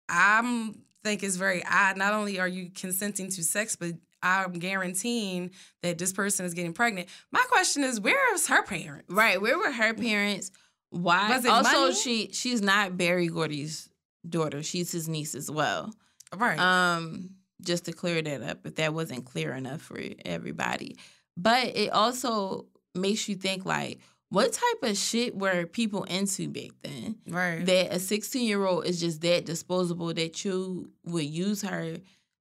[0.08, 1.96] I'm think is very odd.
[1.96, 5.50] Not only are you consenting to sex, but I'm guaranteeing
[5.82, 7.08] that this person is getting pregnant.
[7.30, 9.12] My question is, where is her parents?
[9.12, 10.50] Right, where were her parents?
[10.90, 11.28] Why?
[11.28, 11.94] Was it also, money?
[11.94, 13.88] she she's not Berry Gordy's
[14.28, 14.62] daughter.
[14.62, 15.92] She's his niece as well.
[16.34, 16.58] Right.
[16.58, 17.30] Um,
[17.62, 20.96] just to clear that up, if that wasn't clear enough for everybody.
[21.36, 23.98] But it also makes you think like,
[24.34, 27.16] what type of shit were people into back then?
[27.28, 27.64] Right.
[27.64, 31.98] That a 16 year old is just that disposable that you would use her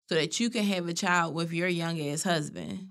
[0.09, 2.89] so that you can have a child with your young ass husband.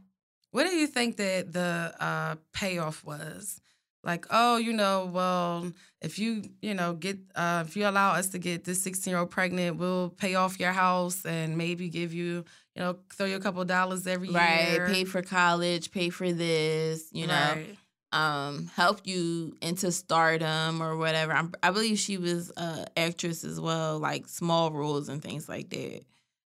[0.52, 3.60] What do you think that the uh, payoff was?
[4.04, 8.28] Like, oh, you know, well, if you, you know, get, uh, if you allow us
[8.30, 12.12] to get this 16 year old pregnant, we'll pay off your house and maybe give
[12.12, 14.84] you, you know, throw you a couple dollars every right, year.
[14.84, 14.92] Right.
[14.92, 17.52] Pay for college, pay for this, you know.
[17.54, 17.76] Right
[18.12, 21.32] um, help you into stardom or whatever.
[21.32, 25.70] I'm, i believe she was an actress as well, like small roles and things like
[25.70, 26.02] that.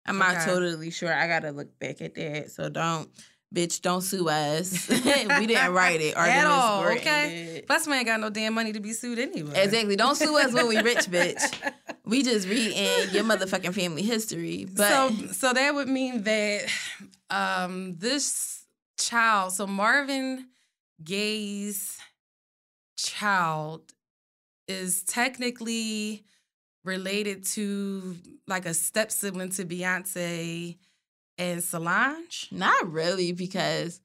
[0.07, 0.35] I'm okay.
[0.35, 1.12] not totally sure.
[1.12, 2.50] I gotta look back at that.
[2.50, 3.09] So don't,
[3.55, 4.88] bitch, don't sue us.
[5.38, 6.14] we didn't write it.
[6.16, 7.62] At all, okay?
[7.66, 9.62] Plus, we ain't got no damn money to be sued anyway.
[9.62, 9.96] Exactly.
[9.96, 11.72] Don't sue us when we rich, bitch.
[12.07, 14.66] We just read reading your motherfucking family history.
[14.70, 16.66] But so, so that would mean that
[17.31, 18.66] um, this
[18.98, 20.46] child, so Marvin
[21.02, 21.98] Gaye's
[22.96, 23.92] child
[24.68, 26.24] is technically
[26.85, 30.76] related to like a step sibling to Beyonce
[31.38, 32.48] and Solange?
[32.50, 34.00] Not really, because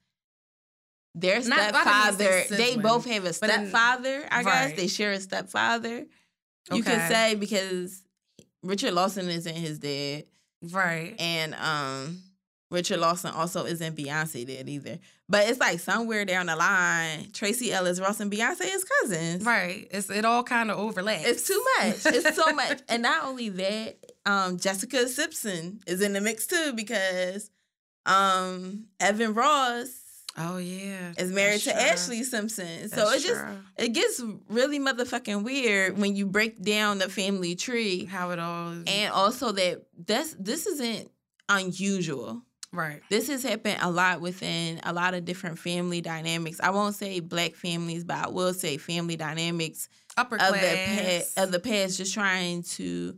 [1.16, 4.76] their stepfather, they both have a stepfather, I guess.
[4.76, 6.06] They share a stepfather.
[6.72, 6.82] You okay.
[6.82, 8.04] can say because
[8.64, 10.26] Richard Lawson isn't his dad.
[10.62, 11.16] Right.
[11.20, 12.22] And um
[12.72, 15.00] Richard Lawson also isn't Beyonce dead either.
[15.28, 19.44] But it's like somewhere down the line, Tracee Ellis Ross and Beyonce is cousins.
[19.44, 19.88] Right.
[19.92, 21.26] It's it all kind of overlaps.
[21.26, 22.06] It's too much.
[22.06, 22.82] It's so much.
[22.88, 27.50] And not only that, um, Jessica Simpson is in the mix too because
[28.06, 30.06] um, Evan Ross
[30.38, 32.68] Oh yeah, is married to Ashlee Simpson.
[32.84, 33.58] That's so it just true.
[33.78, 38.06] it gets really motherfucking weird when you break down the family tree.
[38.06, 38.84] How it all is.
[38.88, 41.10] and also that that's this isn't
[41.50, 42.44] unusual.
[42.72, 43.02] Right.
[43.10, 46.60] This has happened a lot within a lot of different family dynamics.
[46.62, 50.62] I won't say black families, but I will say family dynamics Upper of class.
[50.62, 53.18] the past, of the past, just trying to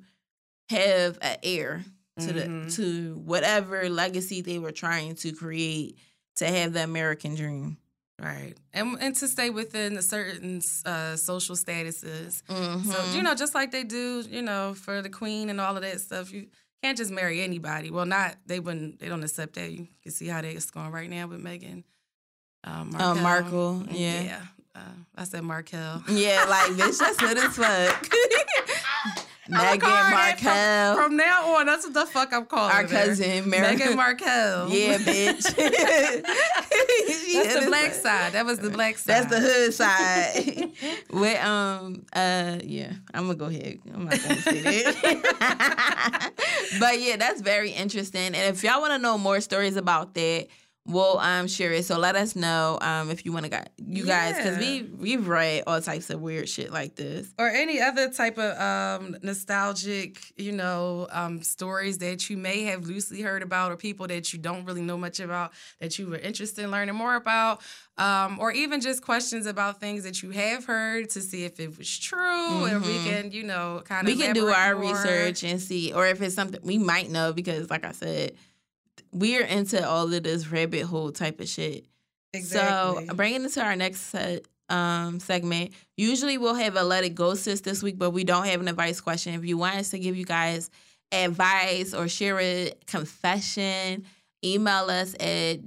[0.69, 1.83] have an heir
[2.19, 2.63] to mm-hmm.
[2.65, 5.97] the to whatever legacy they were trying to create
[6.37, 7.77] to have the American dream.
[8.21, 8.53] Right.
[8.73, 12.43] And and to stay within a certain uh, social statuses.
[12.43, 12.89] Mm-hmm.
[12.89, 15.81] So, you know, just like they do, you know, for the queen and all of
[15.81, 16.47] that stuff, you
[16.83, 17.91] can't just marry anybody.
[17.91, 18.99] Well, not they wouldn't.
[18.99, 19.71] They don't accept that.
[19.71, 21.83] You can see how they it's going right now with.
[22.63, 23.01] Um, Markle.
[23.01, 24.21] Uh, Markle, yeah.
[24.21, 24.41] Yeah.
[24.75, 24.79] Uh,
[25.15, 26.03] I said Markle.
[26.09, 28.07] Yeah, like bitch, that's good as fuck.
[29.49, 30.95] Meghan Markle.
[30.95, 34.27] From, from, now on, that's what the fuck I'm calling Our cousin, Mar- Meghan Markle.
[34.71, 35.43] Yeah, bitch.
[37.33, 38.33] that's the black side.
[38.33, 39.25] That was the black side.
[39.25, 40.71] That's the hood side.
[41.11, 43.79] With um uh yeah, I'm gonna go ahead.
[43.91, 44.95] I'm not gonna say it.
[46.79, 48.35] but yeah, that's very interesting.
[48.35, 50.47] And if y'all want to know more stories about that,
[50.85, 51.85] we'll um share it.
[51.85, 55.27] So let us know um if you want to got you guys because we we've
[55.27, 60.19] read all types of weird shit like this or any other type of um nostalgic
[60.37, 64.39] you know um stories that you may have loosely heard about or people that you
[64.39, 67.61] don't really know much about that you were interested in learning more about
[67.97, 71.77] um, or even just questions about things that you have heard to see if it
[71.77, 72.75] was true mm-hmm.
[72.75, 74.91] and we can you know kind of we can do our more.
[74.91, 78.33] research and see or if it's something we might know because like i said
[79.11, 81.85] we're into all of this rabbit hole type of shit.
[82.33, 83.07] Exactly.
[83.07, 85.71] So bringing it to our next set, um, segment.
[85.97, 88.67] Usually we'll have a let it go sis this week, but we don't have an
[88.67, 89.33] advice question.
[89.33, 90.69] If you want us to give you guys
[91.11, 94.05] advice or share a confession,
[94.43, 95.59] email us at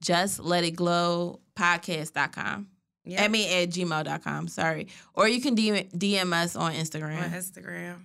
[0.00, 2.68] just let it glow podcast.com.
[3.06, 3.20] Yep.
[3.20, 4.88] I mean at gmail.com, sorry.
[5.14, 7.24] Or you can DM, DM us on Instagram.
[7.24, 7.96] On Instagram.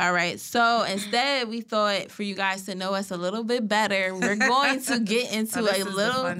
[0.00, 0.40] All right.
[0.40, 4.34] So instead, we thought for you guys to know us a little bit better, we're
[4.34, 6.34] going to get into oh, a little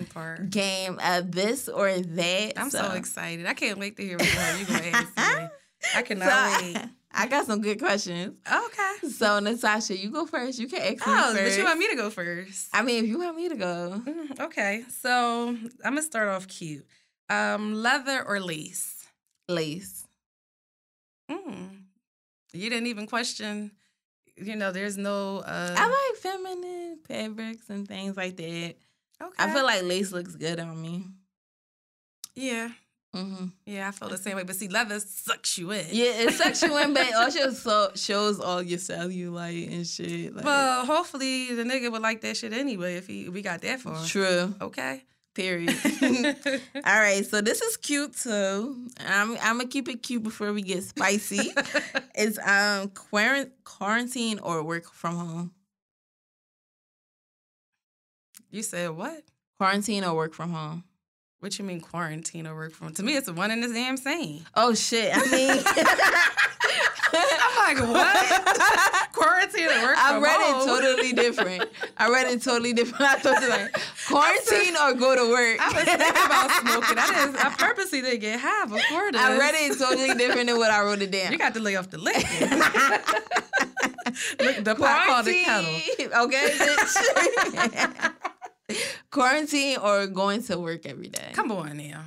[0.49, 2.53] game of this or that.
[2.57, 3.45] I'm so, so excited.
[3.45, 4.27] I can't wait to hear what
[4.59, 5.49] you're going to ask me.
[5.95, 6.77] I cannot so, wait.
[7.13, 8.39] I got some good questions.
[8.51, 9.09] Okay.
[9.11, 10.59] So Natasha, you go first.
[10.59, 11.51] You can ask oh, me first.
[11.51, 12.69] but you want me to go first?
[12.73, 14.03] I mean, if you want me to go.
[14.07, 14.85] Mm, okay.
[14.89, 16.87] So I'm gonna start off cute.
[17.29, 19.07] Um, leather or lace?
[19.49, 20.07] Lace.
[21.31, 21.80] Mm.
[22.53, 23.71] You didn't even question.
[24.37, 25.39] You know, there's no.
[25.39, 25.75] Uh...
[25.77, 28.75] I like feminine fabrics and things like that.
[29.23, 29.35] Okay.
[29.39, 31.05] I feel like lace looks good on me.
[32.35, 32.71] Yeah.
[33.15, 33.47] Mm-hmm.
[33.67, 34.45] Yeah, I feel the same way.
[34.45, 35.85] But see, leather sucks you in.
[35.91, 40.35] Yeah, it sucks you in, but it also so, shows all your cellulite and shit.
[40.35, 40.45] Like.
[40.45, 43.95] Well, hopefully the nigga would like that shit anyway if he we got that for
[43.95, 44.07] him.
[44.07, 44.55] True.
[44.61, 45.03] Okay.
[45.41, 45.71] Period.
[46.85, 48.89] All right, so this is cute too.
[48.99, 51.51] I'm I'm gonna keep it cute before we get spicy.
[52.15, 52.91] it's um
[53.65, 55.53] quarantine or work from home.
[58.51, 59.23] You said what?
[59.59, 60.85] Quarantine or work from home.
[61.41, 62.93] What you mean quarantine or work from?
[62.93, 64.45] To me, it's one and the damn same.
[64.55, 65.11] Oh shit!
[65.15, 65.51] I mean,
[67.15, 69.13] I'm like, what?
[69.15, 70.05] quarantine or work from?
[70.05, 70.61] I from read home?
[70.61, 71.65] it totally different.
[71.97, 73.01] I read it totally different.
[73.01, 73.75] I thought like
[74.07, 75.57] quarantine or go to work.
[75.61, 76.99] I was thinking about smoking.
[76.99, 77.37] I didn't.
[77.43, 79.21] I purposely didn't get high before this.
[79.23, 81.33] I read it totally different than what I wrote it down.
[81.33, 82.21] You got to lay off the liquor.
[84.61, 86.23] the pot called the kettle.
[86.25, 88.13] Okay, bitch.
[89.11, 91.31] Quarantine or going to work every day?
[91.33, 92.05] Come on now.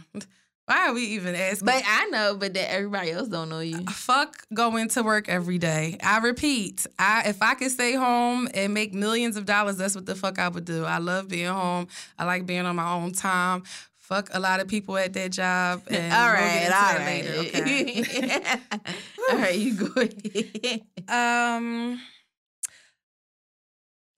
[0.65, 1.65] Why are we even asking?
[1.65, 3.83] But I know, but that everybody else don't know you.
[3.85, 5.97] Fuck going to work every day.
[6.01, 10.05] I repeat, I if I could stay home and make millions of dollars, that's what
[10.05, 10.85] the fuck I would do.
[10.85, 11.87] I love being home.
[12.17, 13.63] I like being on my own time.
[13.97, 15.81] Fuck a lot of people at that job.
[15.89, 17.25] And all right, all right.
[17.25, 18.59] Later, okay?
[19.29, 20.81] all right, you go ahead.
[21.09, 22.01] Um,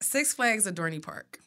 [0.02, 1.40] Six Flags or Dorney Park.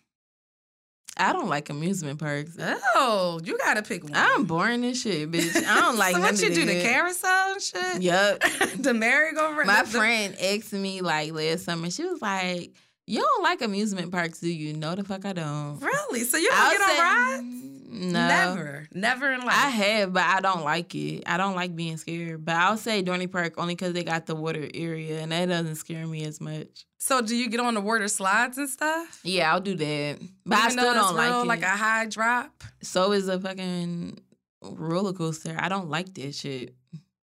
[1.18, 2.56] I don't like amusement parks.
[2.94, 4.12] Oh, you gotta pick one.
[4.14, 5.56] I'm boring as shit, bitch.
[5.66, 6.14] I don't like.
[6.14, 8.02] so what you do the carousel and shit?
[8.02, 8.40] Yep.
[8.78, 9.66] the merry-go-round.
[9.66, 11.90] My the, friend asked me like last summer.
[11.90, 12.72] She was like,
[13.08, 15.80] "You don't like amusement parks, do you?" No, the fuck I don't.
[15.80, 16.20] Really?
[16.24, 17.68] So you don't get on rides?
[17.90, 18.28] No.
[18.28, 18.88] Never.
[18.92, 19.56] Never in life.
[19.56, 21.24] I have, but I don't like it.
[21.26, 22.44] I don't like being scared.
[22.44, 25.76] But I'll say Dorney Park only because they got the water area and that doesn't
[25.76, 26.86] scare me as much.
[26.98, 29.20] So do you get on the water slides and stuff?
[29.24, 30.18] Yeah, I'll do that.
[30.44, 31.46] But Even I still don't like real, it.
[31.46, 32.62] Like a high drop.
[32.82, 34.18] So is a fucking
[34.62, 35.56] roller coaster.
[35.58, 36.74] I don't like that shit.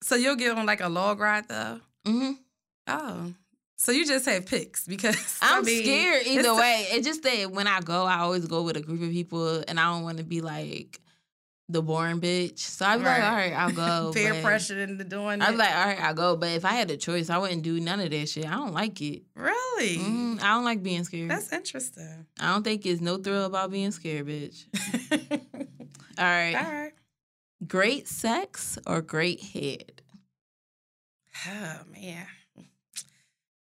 [0.03, 1.81] So you'll get on like a log ride though?
[2.07, 2.33] Mm-hmm.
[2.87, 3.35] Oh.
[3.85, 6.87] So you just have picks because I'm I mean, scared either way.
[6.91, 9.79] It's just that when I go, I always go with a group of people, and
[9.79, 11.03] I don't want to be like
[11.69, 12.61] the boring bitch.
[12.61, 13.21] So I'd be right.
[13.21, 13.73] like, all right, I'll
[14.07, 14.13] go.
[14.15, 15.45] Peer pressure into doing it.
[15.45, 16.35] I'd be like, all right, I'll go.
[16.35, 18.47] But if I had a choice, I wouldn't do none of that shit.
[18.47, 19.25] I don't like it.
[19.37, 19.99] Really?
[19.99, 21.31] Mm, I don't like being scared.
[21.31, 22.25] That's interesting.
[22.41, 24.65] I don't think it's no thrill about being scared, bitch.
[26.19, 26.55] all right.
[26.55, 26.93] All right.
[27.69, 30.01] Great sex or great head?
[31.47, 32.27] Oh man.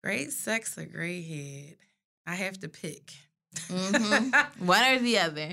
[0.02, 1.76] Great sex or great head?
[2.26, 3.12] I have to pick.
[3.68, 4.66] Mm-hmm.
[4.66, 5.50] One or the other.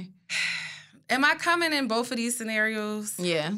[1.09, 3.15] Am I coming in both of these scenarios?
[3.17, 3.51] Yeah.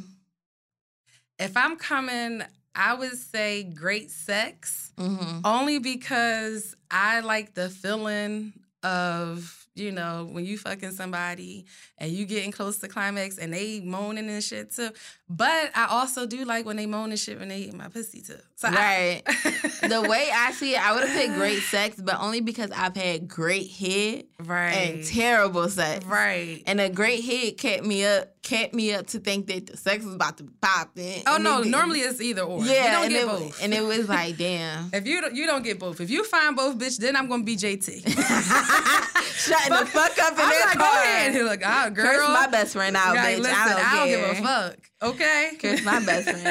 [1.40, 2.44] If I'm coming,
[2.76, 5.40] I would say great sex, mm-hmm.
[5.44, 11.66] only because I like the feeling of you know, when you fucking somebody
[11.98, 14.90] and you getting close to climax and they moaning and shit too.
[15.30, 18.22] But I also do like when they moan and shit when they eat my pussy
[18.22, 18.38] too.
[18.56, 19.22] So right.
[19.26, 22.72] I, the way I see it, I would have picked great sex, but only because
[22.72, 24.72] I've had great head right.
[24.72, 26.06] and terrible sex.
[26.06, 26.64] Right.
[26.66, 30.06] And a great head kept me up kept me up to think that the sex
[30.06, 31.22] was about to pop in.
[31.28, 32.64] Oh no, normally it's either or.
[32.64, 33.64] Yeah, you don't and get it, both.
[33.64, 34.90] And it was like, damn.
[34.94, 36.00] if you don't, you don't get both.
[36.00, 38.08] If you find both, bitch, then I'm gonna be JT.
[39.38, 40.94] Shutting the fuck up in I'm that like, car.
[40.94, 41.34] Go ahead.
[41.34, 42.06] He's like, oh, girl.
[42.06, 43.40] Curse my best friend out, like, bitch.
[43.40, 44.78] Listen, I don't, I don't give a fuck.
[45.04, 45.52] Okay.
[45.60, 46.48] Curse my best friend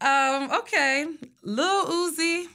[0.00, 0.50] out.
[0.50, 0.58] um.
[0.60, 1.06] Okay.
[1.42, 2.46] Lil Uzi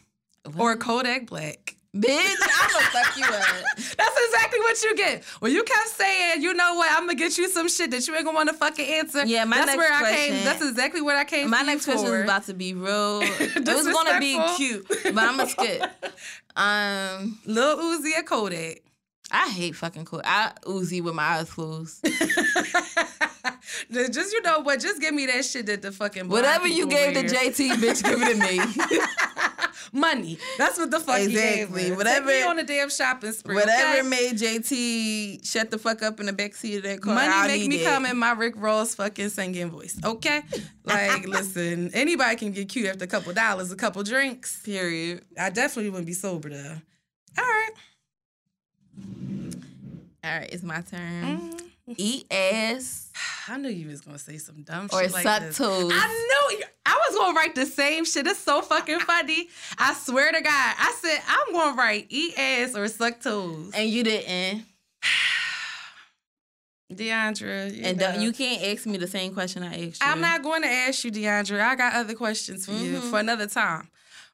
[0.47, 0.59] Vert?
[0.59, 1.62] or Kodak Black.
[1.95, 3.65] Bitch, I'm gonna fuck you up.
[3.77, 5.23] That's exactly what you get.
[5.41, 8.15] When you kept saying, you know what, I'm gonna get you some shit that you
[8.15, 9.23] ain't gonna want to fucking answer.
[9.25, 10.43] Yeah, my that's next where question, I came.
[10.43, 11.51] That's exactly what I came.
[11.51, 12.17] My next question for.
[12.17, 13.21] is about to be real.
[13.23, 15.83] it was gonna be cute, but I'm gonna skip.
[16.55, 18.81] Um, Lil Uzi or Kodak.
[19.31, 20.25] I hate fucking Kodak.
[20.25, 22.03] I Uzi with my eyes closed.
[23.91, 24.79] just you know what?
[24.79, 27.23] Just give me that shit that the fucking whatever you gave wear.
[27.23, 28.59] to JT, bitch, give it to me.
[29.91, 30.37] Money.
[30.57, 31.91] That's what the fuck exactly.
[31.91, 32.27] Whatever.
[32.29, 33.55] Take me on a damn shopping spree.
[33.55, 34.07] Whatever okay?
[34.07, 37.15] made JT shut the fuck up in the backseat of that car.
[37.15, 37.85] Money I make me it.
[37.85, 39.99] come in my Rick Ross fucking singing voice.
[40.03, 40.41] Okay.
[40.83, 44.61] Like, listen, anybody can get cute after a couple dollars, a couple drinks.
[44.63, 45.23] Period.
[45.39, 46.75] I definitely wouldn't be sober though.
[47.37, 47.71] All right.
[50.25, 51.23] All right, it's my turn.
[51.23, 51.67] Mm-hmm.
[51.97, 53.11] Eat ass.
[53.47, 55.57] I knew you was gonna say some dumb or shit like suck this.
[55.57, 55.91] toes.
[55.93, 56.63] I knew you.
[56.85, 58.25] I was gonna write the same shit.
[58.25, 59.49] It's so fucking funny.
[59.77, 60.75] I swear to God.
[60.77, 64.65] I said I'm gonna write eat ass or suck toes, and you didn't.
[66.93, 68.19] Deandra, you and know.
[68.19, 70.07] you can't ask me the same question I asked you.
[70.07, 71.59] I'm not going to ask you, Deandra.
[71.59, 72.85] I got other questions for mm-hmm.
[72.85, 73.89] you for another time.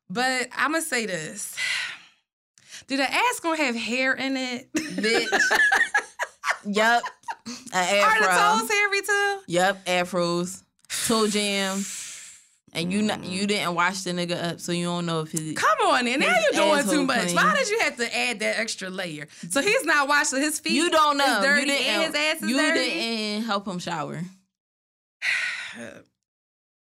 [0.10, 1.56] But I'm gonna say this.
[2.88, 4.74] Do the ass gonna have hair in it?
[4.74, 5.40] Bitch.
[6.66, 7.04] yep.
[7.74, 8.28] An afro.
[8.28, 9.40] Are the toes hairy too?
[9.48, 10.64] Yep, afros.
[11.08, 11.84] Toe jam.
[12.72, 15.54] And you not, you didn't wash the nigga up, so you don't know if his
[15.54, 17.24] Come on, and now you're doing too much.
[17.24, 17.36] Clean.
[17.36, 19.28] Why did you have to add that extra layer?
[19.50, 20.74] So he's not washing his feet.
[20.74, 21.40] You don't know.
[21.42, 21.88] Dirty you didn't.
[21.88, 22.80] And his ass is you dirty.
[22.80, 24.22] didn't help him shower.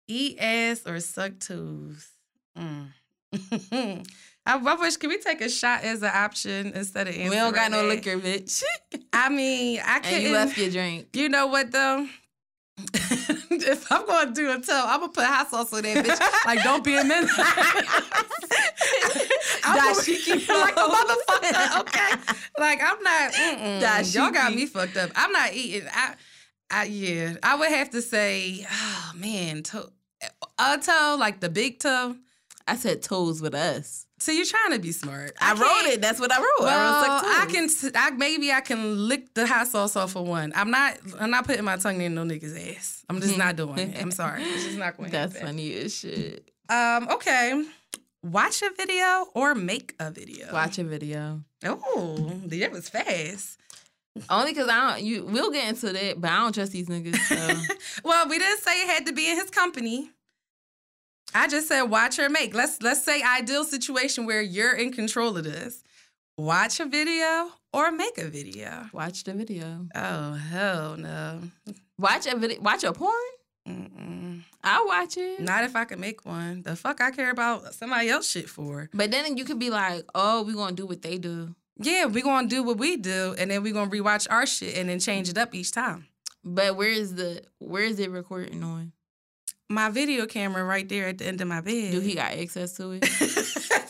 [0.07, 2.07] Eat ass or suck toes.
[2.57, 2.89] Mm.
[4.45, 7.53] I, I wish can we take a shot as an option instead of We don't
[7.53, 8.63] got no liquor, bitch.
[9.13, 10.15] I mean, I can't.
[10.15, 11.07] And you left your drink.
[11.13, 12.07] You know what though?
[12.93, 16.45] if I'm gonna do a toe, I'm gonna put hot sauce on that bitch.
[16.45, 17.31] like, don't be a menace.
[19.69, 21.81] Dashiki like a motherfucker.
[21.81, 24.13] Okay, like I'm not.
[24.13, 25.11] Y'all got me fucked up.
[25.15, 25.87] I'm not eating.
[25.91, 26.15] I,
[26.71, 27.35] I yeah.
[27.43, 29.89] I would have to say, oh man, toe,
[30.57, 32.15] a toe like the big toe.
[32.67, 34.05] I said toes with us.
[34.19, 35.33] So you're trying to be smart.
[35.39, 36.01] I, I wrote it.
[36.01, 36.59] That's what I wrote.
[36.59, 37.69] Well, I, I can.
[37.95, 40.51] I maybe I can lick the hot sauce off of one.
[40.55, 40.97] I'm not.
[41.19, 43.05] I'm not putting my tongue in no nigga's ass.
[43.09, 44.01] I'm just not doing it.
[44.01, 44.43] I'm sorry.
[44.43, 45.09] It's just not going.
[45.09, 45.17] To be.
[45.17, 46.51] That's funny as shit.
[46.67, 47.07] Um.
[47.09, 47.65] Okay.
[48.21, 50.51] Watch a video or make a video.
[50.51, 51.41] Watch a video.
[51.63, 53.57] Oh, that was fast.
[54.29, 55.03] Only because I don't.
[55.03, 55.25] You.
[55.25, 57.15] We'll get into that, but I don't trust these niggas.
[57.15, 57.75] So.
[58.03, 60.11] well, we didn't say it had to be in his company.
[61.33, 62.55] I just said watch or make.
[62.55, 65.83] Let's let's say ideal situation where you're in control of this.
[66.37, 68.87] Watch a video or make a video.
[68.93, 69.87] Watch the video.
[69.93, 71.41] Oh hell no.
[71.97, 72.61] Watch a video.
[72.61, 73.13] Watch a porn.
[73.67, 74.41] Mm-mm.
[74.63, 75.39] I'll watch it.
[75.41, 76.63] Not if I can make one.
[76.63, 78.89] The fuck I care about somebody else shit for.
[78.93, 81.55] But then you could be like, oh, we gonna do what they do.
[81.77, 84.89] Yeah, we gonna do what we do, and then we gonna rewatch our shit and
[84.89, 86.07] then change it up each time.
[86.43, 88.93] But where is the where is it recording on?
[89.69, 91.91] My video camera right there at the end of my bed.
[91.91, 93.01] Do he got access to it?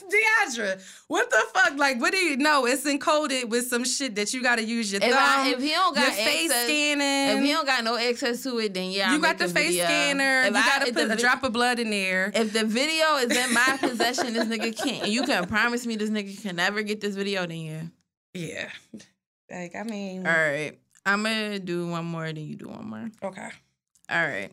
[0.10, 1.78] Deandra, what the fuck?
[1.78, 2.66] Like, what do you know?
[2.66, 5.22] It's encoded with some shit that you got to use your if thumb.
[5.22, 8.44] I, if he don't got your face access, scanning, if he don't got no access
[8.44, 9.86] to it, then yeah, you I'll got the face video.
[9.86, 10.42] scanner.
[10.42, 12.32] If you I, got to put a drop of blood in there.
[12.34, 15.04] If the video is in my possession, this nigga can't.
[15.04, 17.84] And you can promise me this nigga can never get this video, then yeah.
[18.34, 18.70] Yeah.
[19.52, 20.80] Like I mean, all right.
[21.06, 23.10] I'm gonna do one more, then you do one more.
[23.24, 23.50] Okay.
[24.10, 24.52] All right.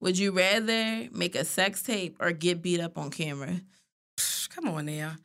[0.00, 3.60] Would you rather make a sex tape or get beat up on camera?
[4.48, 5.16] Come on now.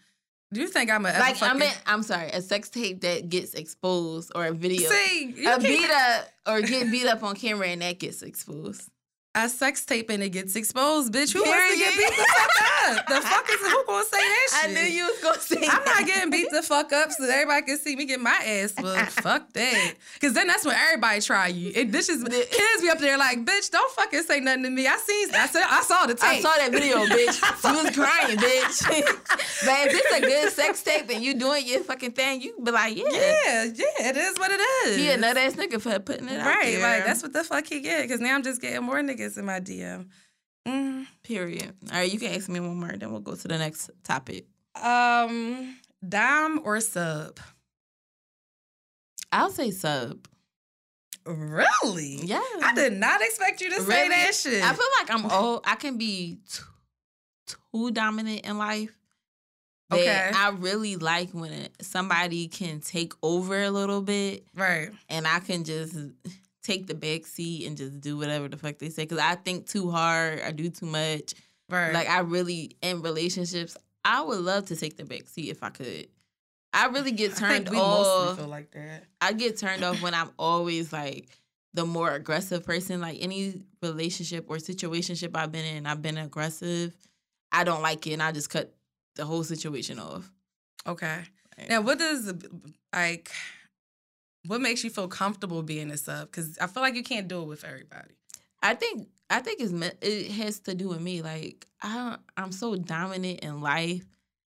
[0.54, 1.38] Do you think I'm a like?
[1.38, 1.56] fucking...
[1.56, 5.60] I mean, I'm sorry, a sex tape that gets exposed or a video, See, a
[5.60, 8.90] beat up or get beat up on camera and that gets exposed
[9.36, 11.34] a sex tape and it gets exposed, bitch.
[11.34, 11.60] Who Period.
[11.60, 12.52] wants to get beat the fuck
[12.88, 13.08] up?
[13.08, 14.70] The fuck is who gonna say that shit?
[14.70, 17.66] I knew you was gonna say I'm not getting beat the fuck up so everybody
[17.66, 19.12] can see me get my ass whooped.
[19.22, 19.94] fuck that.
[20.22, 21.72] Cause then that's when everybody try you.
[21.76, 24.88] It, this is kids be up there like, bitch, don't fucking say nothing to me.
[24.88, 26.24] I seen I said I saw the tape.
[26.24, 27.70] I saw that video, bitch.
[27.70, 28.88] you was crying, bitch.
[29.66, 32.72] but if it's a good sex tape and you doing your fucking thing, you be
[32.72, 33.04] like, yeah.
[33.12, 34.98] Yeah, yeah, it is what it is.
[34.98, 36.82] He a nut ass nigga for putting it right, out there.
[36.82, 38.08] Right, like that's what the fuck he get.
[38.10, 40.08] Cause now I'm just getting more niggas in my DM.
[40.68, 41.06] Mm.
[41.24, 41.74] Period.
[41.92, 44.46] All right, you can ask me one more, then we'll go to the next topic.
[44.82, 47.40] Um, dom or sub?
[49.32, 50.28] I'll say sub.
[51.26, 52.20] Really?
[52.24, 52.42] Yeah.
[52.64, 53.92] I did not expect you to really?
[53.92, 54.64] say that shit.
[54.64, 55.64] I feel like I'm old.
[55.66, 56.64] I can be too,
[57.72, 58.96] too dominant in life.
[59.92, 60.32] okay.
[60.34, 64.46] I really like when somebody can take over a little bit.
[64.56, 64.90] Right.
[65.10, 65.96] And I can just
[66.66, 69.06] take the back seat and just do whatever the fuck they say.
[69.06, 71.34] Cause I think too hard, I do too much.
[71.70, 71.94] Right.
[71.94, 75.70] Like I really in relationships, I would love to take the back seat if I
[75.70, 76.08] could.
[76.74, 78.38] I really get turned I off.
[78.38, 79.06] feel like that.
[79.22, 81.30] I get turned off when I'm always like
[81.74, 83.00] the more aggressive person.
[83.00, 86.94] Like any relationship or situationship I've been in, I've been aggressive.
[87.52, 88.74] I don't like it, and I just cut
[89.16, 90.30] the whole situation off.
[90.86, 91.22] Okay.
[91.58, 91.70] Right.
[91.70, 92.34] Now, what does
[92.94, 93.32] like
[94.48, 96.32] what makes you feel comfortable being a sub?
[96.32, 98.16] Because I feel like you can't do it with everybody.
[98.62, 101.22] I think I think it's it has to do with me.
[101.22, 104.06] Like I I'm so dominant in life.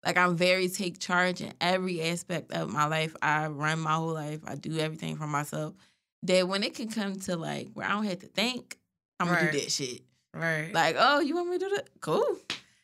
[0.04, 3.16] Like I'm very take charge in every aspect of my life.
[3.20, 4.40] I run my whole life.
[4.46, 5.74] I do everything for myself.
[6.22, 8.78] That when it can come to like where I don't have to think,
[9.18, 10.02] I'm gonna do that shit.
[10.32, 10.72] Right.
[10.72, 11.88] Like, oh, you want me to do that?
[12.00, 12.38] Cool.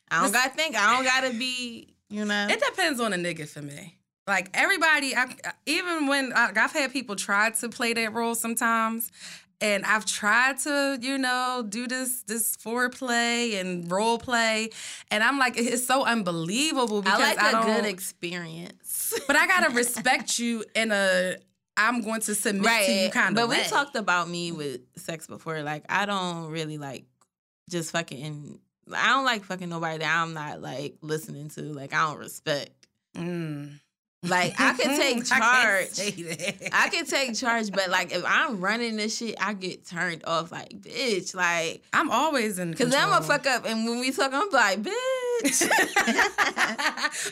[0.09, 0.75] I don't gotta think.
[0.75, 2.47] I don't gotta be, you know.
[2.49, 3.97] It depends on a nigga for me.
[4.27, 9.11] Like everybody, I, even when I, I've had people try to play that role sometimes,
[9.59, 14.69] and I've tried to, you know, do this this foreplay and role play,
[15.11, 19.13] and I'm like, it's so unbelievable because I like I a good experience.
[19.27, 21.35] but I gotta respect you in a
[21.75, 22.85] I'm going to submit right.
[22.85, 23.49] to you kind of.
[23.49, 25.63] But we talked about me with sex before.
[25.63, 27.05] Like I don't really like
[27.69, 28.59] just fucking.
[28.93, 31.61] I don't like fucking nobody that I'm not like listening to.
[31.61, 32.87] Like I don't respect.
[33.17, 33.79] Mm.
[34.23, 35.99] Like I can take charge.
[35.99, 40.23] I, I can take charge, but like if I'm running this shit, I get turned
[40.25, 40.51] off.
[40.51, 44.31] Like bitch, like I'm always in because I'm a fuck up, and when we talk,
[44.33, 45.69] I'm like bitch.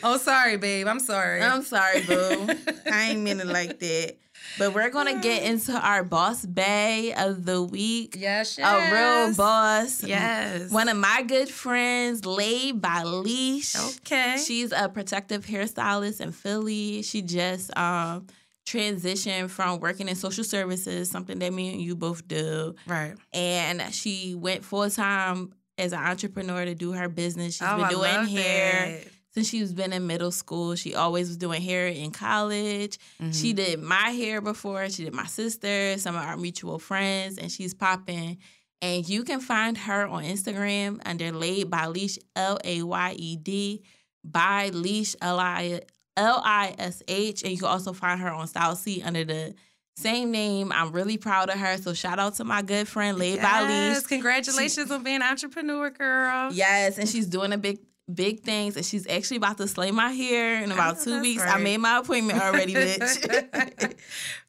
[0.02, 0.86] oh, sorry, babe.
[0.86, 1.42] I'm sorry.
[1.42, 2.48] I'm sorry, boo.
[2.92, 4.16] I ain't mean it like that.
[4.58, 8.16] But we're gonna get into our boss bay of the week.
[8.18, 8.66] Yes, yes.
[8.66, 10.02] A real boss.
[10.02, 10.70] Yes.
[10.70, 13.74] One of my good friends, Layed by Lish.
[13.76, 14.36] Okay.
[14.44, 17.02] She's a protective hairstylist in Philly.
[17.02, 18.26] She just um
[18.66, 22.74] transitioned from working in social services, something that me and you both do.
[22.86, 23.14] Right.
[23.32, 27.54] And she went full time as an entrepreneur to do her business.
[27.56, 29.00] She's oh, been doing hair.
[29.02, 30.74] That since she's been in middle school.
[30.74, 32.98] She always was doing hair in college.
[33.20, 33.32] Mm-hmm.
[33.32, 34.88] She did my hair before.
[34.90, 38.38] She did my sister, some of our mutual friends, and she's popping.
[38.80, 43.36] And you can find her on Instagram under Layed by Lish, L A Y E
[43.36, 43.82] D,
[44.24, 47.42] by Lish, L I S H.
[47.42, 49.54] And you can also find her on StyleSeat under the
[49.96, 50.72] same name.
[50.72, 51.78] I'm really proud of her.
[51.78, 54.02] So shout out to my good friend Laid yes, by Leash.
[54.06, 56.52] Congratulations she, on being an entrepreneur, girl.
[56.52, 57.78] Yes, and she's doing a big
[58.14, 61.42] big things and she's actually about to slay my hair in about two weeks.
[61.42, 61.56] Right.
[61.56, 63.94] I made my appointment already, bitch.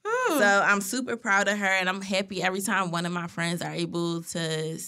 [0.27, 3.61] so I'm super proud of her and I'm happy every time one of my friends
[3.61, 4.79] are able to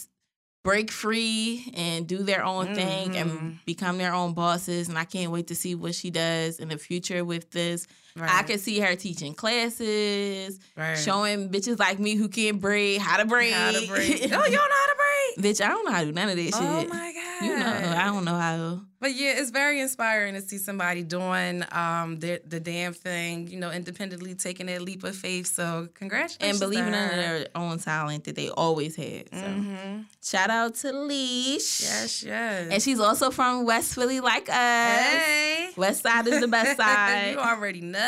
[0.63, 2.75] break free and do their own mm-hmm.
[2.75, 3.49] thing and mm-hmm.
[3.65, 4.89] become their own bosses.
[4.89, 7.87] And I can't wait to see what she does in the future with this.
[8.17, 8.31] Right.
[8.31, 10.97] I could see her teaching classes, right.
[10.97, 13.51] showing bitches like me who can't braid how to braid.
[13.51, 14.09] How to braid.
[14.09, 15.45] oh, you don't know how to braid?
[15.45, 16.87] Bitch, I don't know how to do none of that oh shit.
[16.87, 17.45] Oh my god.
[17.45, 18.81] You know, I don't know how.
[19.01, 23.59] But yeah, it's very inspiring to see somebody doing um, the, the damn thing, you
[23.59, 25.47] know, independently taking that leap of faith.
[25.47, 26.39] So congratulations.
[26.39, 29.29] And believing in their own talent that they always had.
[29.29, 30.01] So mm-hmm.
[30.23, 31.81] shout out to Lish.
[31.81, 32.69] Yes, yes.
[32.71, 34.55] And she's also from West Philly like us.
[34.55, 35.69] Hey.
[35.75, 37.33] West side is the best side.
[37.33, 38.04] you already know.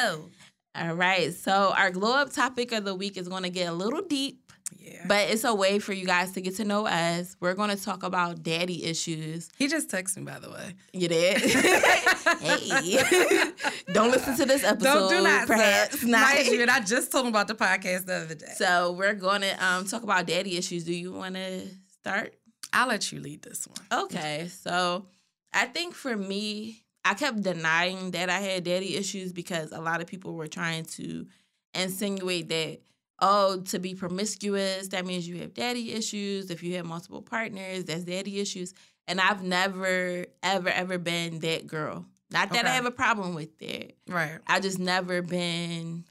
[0.76, 1.34] All right.
[1.34, 4.42] So our glow up topic of the week is going to get a little deep.
[4.80, 5.06] Yeah.
[5.08, 7.36] But it's a way for you guys to get to know us.
[7.40, 9.50] We're going to talk about daddy issues.
[9.58, 10.76] He just texted me, by the way.
[10.94, 11.38] You did?
[12.42, 13.52] hey.
[13.94, 14.84] Don't listen to this episode.
[14.84, 15.48] Don't do not.
[15.48, 16.08] Perhaps sir.
[16.08, 16.46] not.
[16.46, 18.54] you, and I just told him about the podcast the other day.
[18.56, 20.84] So we're going to um, talk about daddy issues.
[20.84, 21.68] Do you want to
[22.00, 22.36] start?
[22.74, 24.04] I'll let you lead this one.
[24.04, 24.50] Okay.
[24.50, 25.08] So
[25.54, 30.02] I think for me, I kept denying that I had daddy issues because a lot
[30.02, 31.26] of people were trying to
[31.74, 32.80] insinuate that
[33.20, 36.50] oh, to be promiscuous, that means you have daddy issues.
[36.50, 38.74] If you have multiple partners, that's daddy issues.
[39.08, 42.06] And I've never, ever, ever been that girl.
[42.30, 42.70] Not that okay.
[42.70, 43.98] I have a problem with it.
[44.08, 44.40] Right.
[44.48, 46.04] I just never been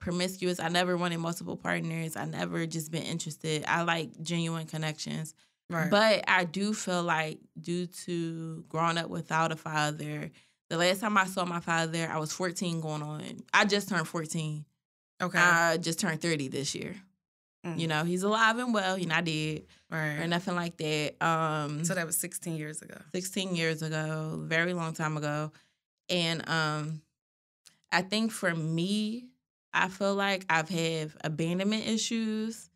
[0.00, 0.58] promiscuous.
[0.58, 2.16] I never wanted multiple partners.
[2.16, 3.64] I never just been interested.
[3.66, 5.34] I like genuine connections.
[5.68, 5.90] Right.
[5.90, 10.30] But I do feel like due to growing up without a father,
[10.70, 13.42] the last time I saw my father, I was 14 going on.
[13.52, 14.64] I just turned 14.
[15.22, 15.38] Okay.
[15.38, 16.94] I just turned 30 this year.
[17.64, 17.78] Mm.
[17.78, 18.98] You know, he's alive and well.
[18.98, 19.66] You know, I did.
[19.90, 20.18] Right.
[20.18, 21.14] Or nothing like that.
[21.24, 22.96] Um So that was 16 years ago.
[23.14, 25.52] 16 years ago, very long time ago.
[26.08, 27.02] And um
[27.90, 29.28] I think for me,
[29.72, 32.70] I feel like I've had abandonment issues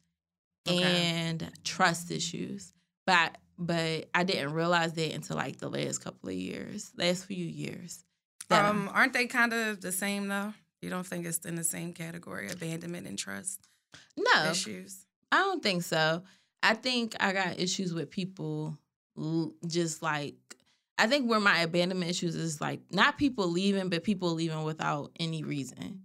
[0.68, 0.82] okay.
[0.82, 2.72] and trust issues.
[3.10, 7.44] But but I didn't realize that until like the last couple of years, last few
[7.44, 8.04] years.
[8.52, 10.54] Um, aren't they kind of the same though?
[10.80, 13.66] You don't think it's in the same category, abandonment and trust?
[14.16, 14.50] No.
[14.52, 15.06] Issues?
[15.32, 16.22] I don't think so.
[16.62, 18.78] I think I got issues with people
[19.66, 20.36] just like
[20.96, 25.10] I think where my abandonment issues is like not people leaving, but people leaving without
[25.18, 26.02] any reason.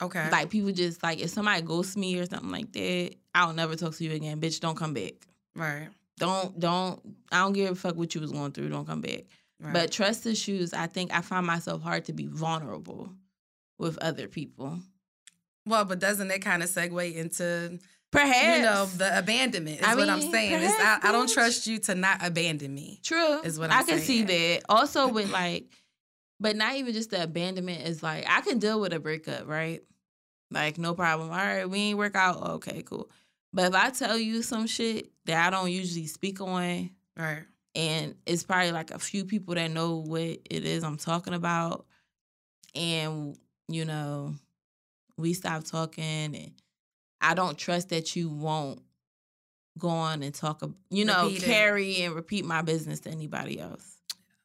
[0.00, 0.30] Okay.
[0.30, 3.96] Like people just like if somebody ghosts me or something like that, I'll never talk
[3.96, 4.40] to you again.
[4.40, 5.14] Bitch, don't come back.
[5.56, 5.88] Right.
[6.18, 7.00] Don't don't
[7.30, 8.68] I don't give a fuck what you was going through.
[8.68, 9.24] Don't come back.
[9.60, 9.72] Right.
[9.72, 13.10] But trust issues, I think I find myself hard to be vulnerable
[13.78, 14.80] with other people.
[15.66, 17.78] Well, but doesn't that kind of segue into
[18.10, 19.80] perhaps you know the abandonment?
[19.80, 20.64] Is I what I'm saying.
[20.64, 22.98] I, I, don't trust you to not abandon me.
[23.02, 24.26] True, is what I'm I can saying.
[24.26, 24.62] see that.
[24.68, 25.66] Also, with like,
[26.40, 29.80] but not even just the abandonment is like I can deal with a breakup, right?
[30.50, 31.30] Like no problem.
[31.30, 32.42] All right, we ain't work out.
[32.42, 33.08] Okay, cool.
[33.52, 37.42] But if I tell you some shit that I don't usually speak on, right,
[37.74, 41.86] and it's probably like a few people that know what it is I'm talking about,
[42.74, 43.36] and
[43.68, 44.34] you know,
[45.16, 46.52] we stop talking and
[47.20, 48.82] I don't trust that you won't
[49.78, 52.06] go on and talk, you know, repeat carry it.
[52.06, 53.98] and repeat my business to anybody else.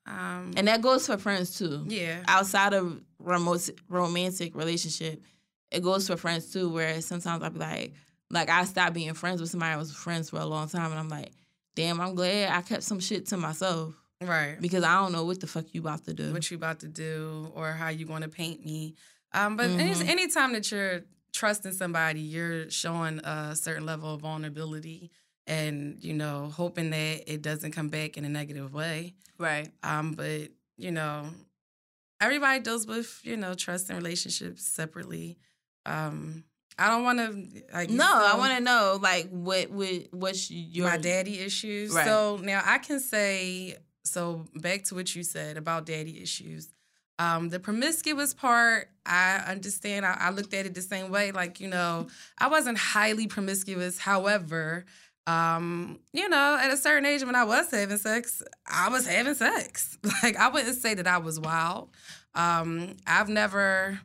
[0.06, 1.84] Um, and that goes for friends too.
[1.88, 2.24] Yeah.
[2.28, 5.22] Outside of remote romantic relationship,
[5.70, 6.70] it goes for friends too.
[6.70, 7.94] Where sometimes I'll be like,
[8.30, 11.00] like I stopped being friends with somebody I was friends for a long time, and
[11.00, 11.32] I'm like,
[11.76, 13.94] damn, I'm glad I kept some shit to myself.
[14.20, 14.58] Right.
[14.60, 16.34] Because I don't know what the fuck you about to do.
[16.34, 18.96] What you about to do or how you going to paint me.
[19.34, 19.80] Um, but mm-hmm.
[19.80, 21.02] any anytime that you're
[21.34, 25.12] trusting somebody, you're showing a certain level of vulnerability
[25.46, 29.14] and, you know, hoping that it doesn't come back in a negative way.
[29.38, 29.70] Right.
[29.84, 31.28] Um, but, you know,
[32.20, 35.38] everybody deals with, you know, trust and relationships separately.
[35.86, 36.44] Um,
[36.80, 37.64] I don't want to.
[37.74, 41.94] Like, no, I want to know like what what what's your my daddy issues.
[41.94, 42.06] Right.
[42.06, 46.74] So now I can say so back to what you said about daddy issues.
[47.20, 50.06] Um, the promiscuous part, I understand.
[50.06, 51.32] I, I, looked at it the same way.
[51.32, 52.08] Like, you know,
[52.38, 53.98] I wasn't highly promiscuous.
[53.98, 54.86] However,
[55.26, 59.34] um, you know, at a certain age when I was having sex, I was having
[59.34, 59.98] sex.
[60.24, 61.90] Like, I wouldn't say that I was wild.
[62.36, 64.00] Um, I've never,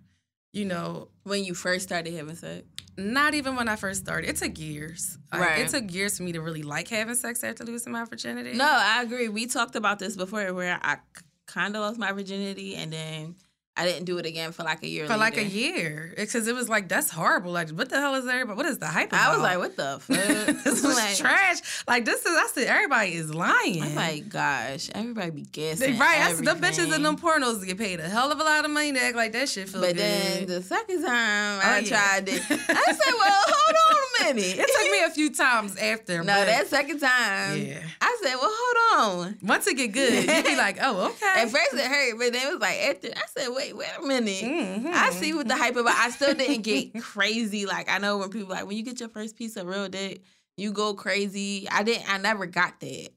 [0.52, 1.08] you know.
[1.24, 2.64] When you first started having sex?
[2.96, 4.28] Not even when I first started.
[4.28, 5.18] It took years.
[5.32, 5.60] Right.
[5.60, 8.52] it took years for me to really like having sex after losing my virginity.
[8.52, 9.28] No, I agree.
[9.28, 10.98] We talked about this before where I
[11.46, 13.36] kind of lost my virginity and then
[13.74, 15.06] I didn't do it again for like a year.
[15.06, 15.20] For later.
[15.20, 17.52] like a year, because it was like that's horrible.
[17.52, 18.56] Like, what the hell is everybody?
[18.56, 19.08] What is the hype?
[19.08, 19.28] About?
[19.28, 20.64] I was like, what the fuck?
[20.64, 21.84] this was like, trash.
[21.88, 22.36] Like this is.
[22.36, 23.82] I said everybody is lying.
[23.82, 25.98] I'm like, gosh, everybody be guessing.
[25.98, 26.20] right.
[26.20, 28.70] I said the bitches in them pornos get paid a hell of a lot of
[28.70, 29.96] money to act like that shit feel but good.
[29.96, 31.88] But then the second time oh, I yeah.
[31.88, 36.18] tried it, I said, well, hold on it took me a few times after.
[36.18, 37.82] No, that second time, yeah.
[38.00, 39.38] I said, well, hold on.
[39.42, 41.42] Once it get good, you be like, oh, okay.
[41.42, 43.08] At first it hurt, but then it was like after.
[43.08, 44.42] I said, wait, wait a minute.
[44.42, 44.90] Mm-hmm.
[44.92, 45.96] I see what the hype about.
[45.96, 47.66] I still didn't get crazy.
[47.66, 50.22] Like I know when people like when you get your first piece of real dick,
[50.56, 51.68] you go crazy.
[51.70, 52.08] I didn't.
[52.12, 53.10] I never got that.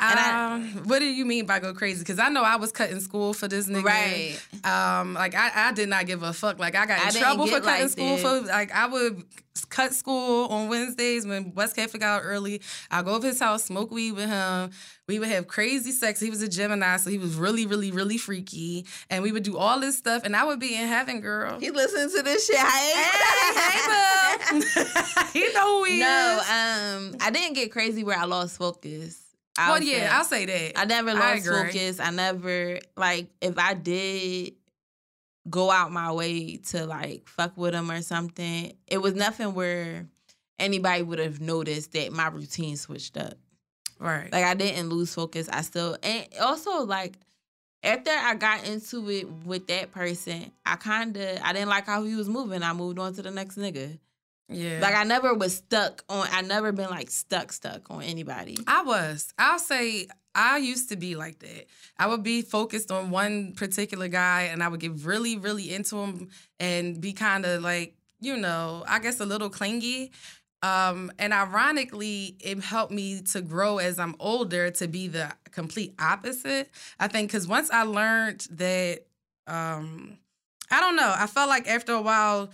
[0.00, 2.00] Um, what do you mean by go crazy?
[2.00, 3.84] Because I know I was cutting school for this nigga.
[3.84, 4.38] Right.
[4.64, 6.58] Um, like I, I did not give a fuck.
[6.58, 9.24] Like I got in I trouble for cutting like school for like I would
[9.68, 12.60] cut school on Wednesdays when West Catholic out early.
[12.90, 14.70] I go to his house, smoke weed with him.
[15.08, 16.20] We would have crazy sex.
[16.20, 18.86] He was a Gemini, so he was really, really, really freaky.
[19.10, 21.58] And we would do all this stuff, and I would be in heaven, girl.
[21.58, 22.56] He listens to this shit.
[22.56, 23.60] Hey, hey,
[24.54, 26.48] hey, you know who he no, is.
[26.48, 29.21] No, um, I didn't get crazy where I lost focus.
[29.58, 30.06] I'll well, yeah, say.
[30.06, 30.78] I'll say that.
[30.78, 32.00] I never lost I focus.
[32.00, 34.54] I never like if I did
[35.48, 38.72] go out my way to like fuck with him or something.
[38.86, 40.06] It was nothing where
[40.58, 43.34] anybody would have noticed that my routine switched up.
[43.98, 44.32] Right.
[44.32, 45.48] Like I didn't lose focus.
[45.48, 47.18] I still and also like
[47.82, 52.04] after I got into it with that person, I kind of I didn't like how
[52.04, 52.62] he was moving.
[52.62, 53.98] I moved on to the next nigga.
[54.48, 54.80] Yeah.
[54.80, 58.58] Like I never was stuck on I never been like stuck stuck on anybody.
[58.66, 59.32] I was.
[59.38, 61.66] I'll say I used to be like that.
[61.98, 65.96] I would be focused on one particular guy and I would get really really into
[65.96, 66.28] him
[66.60, 70.12] and be kind of like, you know, I guess a little clingy.
[70.62, 75.94] Um, and ironically, it helped me to grow as I'm older to be the complete
[75.98, 76.70] opposite.
[77.00, 79.00] I think because once I learned that,
[79.48, 80.18] um,
[80.70, 82.50] I don't know, I felt like after a while,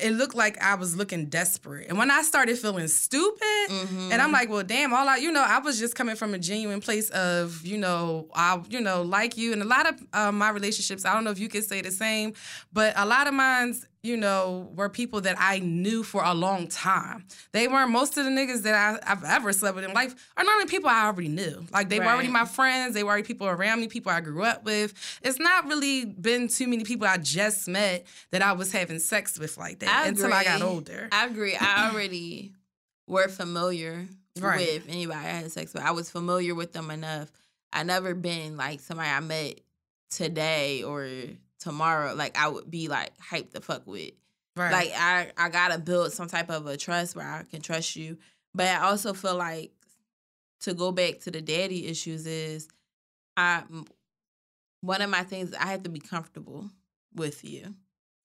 [0.00, 1.88] it looked like I was looking desperate.
[1.88, 4.10] And when I started feeling stupid, mm-hmm.
[4.10, 4.32] and I'm mm-hmm.
[4.32, 7.10] like, well, damn, all I, you know, I was just coming from a genuine place
[7.10, 9.52] of, you know, I, you know, like you.
[9.52, 11.90] And a lot of uh, my relationships, I don't know if you could say the
[11.90, 12.32] same,
[12.72, 16.66] but a lot of mine's you know, were people that I knew for a long
[16.66, 17.24] time.
[17.52, 20.42] They weren't most of the niggas that I, have ever slept with in life are
[20.42, 21.64] not normally people I already knew.
[21.72, 22.06] Like they right.
[22.06, 24.92] were already my friends, they were already people around me, people I grew up with.
[25.22, 29.38] It's not really been too many people I just met that I was having sex
[29.38, 31.08] with like that I until I got older.
[31.12, 31.56] I agree.
[31.56, 32.52] I already
[33.06, 34.08] were familiar
[34.40, 34.58] right.
[34.58, 35.82] with anybody I had sex with.
[35.84, 37.30] I was familiar with them enough.
[37.72, 39.60] I never been like somebody I met
[40.10, 41.08] today or
[41.62, 44.12] tomorrow, like I would be like hyped the fuck with.
[44.56, 44.72] Right.
[44.72, 48.18] Like I I gotta build some type of a trust where I can trust you.
[48.54, 49.72] But I also feel like
[50.60, 52.68] to go back to the daddy issues is
[53.36, 53.62] I
[54.80, 56.68] one of my things I have to be comfortable
[57.14, 57.74] with you.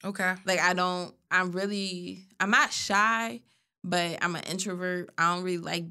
[0.04, 0.36] Okay.
[0.46, 3.42] Like I don't I'm really I'm not shy,
[3.84, 5.12] but I'm an introvert.
[5.18, 5.86] I don't really like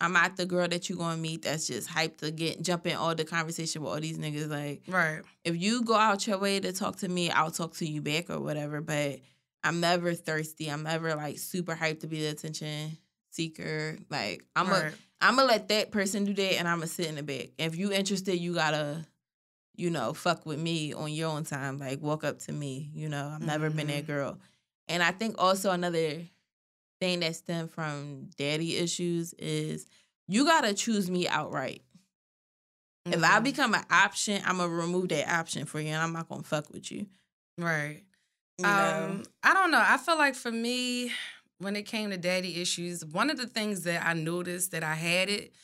[0.00, 2.96] I'm not the girl that you gonna meet that's just hyped to get jump in
[2.96, 4.48] all the conversation with all these niggas.
[4.48, 5.22] Like, right.
[5.44, 8.30] If you go out your way to talk to me, I'll talk to you back
[8.30, 8.80] or whatever.
[8.80, 9.20] But
[9.62, 10.68] I'm never thirsty.
[10.68, 12.96] I'm never like super hyped to be the attention
[13.30, 13.98] seeker.
[14.08, 14.92] Like I'm right.
[14.92, 17.48] a I'm gonna let that person do that, and I'm gonna sit in the back.
[17.58, 19.04] If you interested, you gotta,
[19.76, 21.78] you know, fuck with me on your own time.
[21.78, 22.90] Like walk up to me.
[22.94, 23.76] You know, I've never mm-hmm.
[23.76, 24.12] been that mm-hmm.
[24.12, 24.38] girl.
[24.88, 26.22] And I think also another
[27.00, 29.86] thing that stem from daddy issues is
[30.28, 31.82] you gotta choose me outright.
[33.06, 33.18] Mm-hmm.
[33.18, 33.44] If I mm-hmm.
[33.44, 36.70] become an option, I'm gonna remove that option for you, and I'm not gonna fuck
[36.70, 37.06] with you.
[37.58, 38.02] Right.
[38.58, 39.82] You um, I don't know.
[39.84, 41.12] I feel like for me,
[41.58, 44.94] when it came to daddy issues, one of the things that I noticed that I
[44.94, 45.54] had it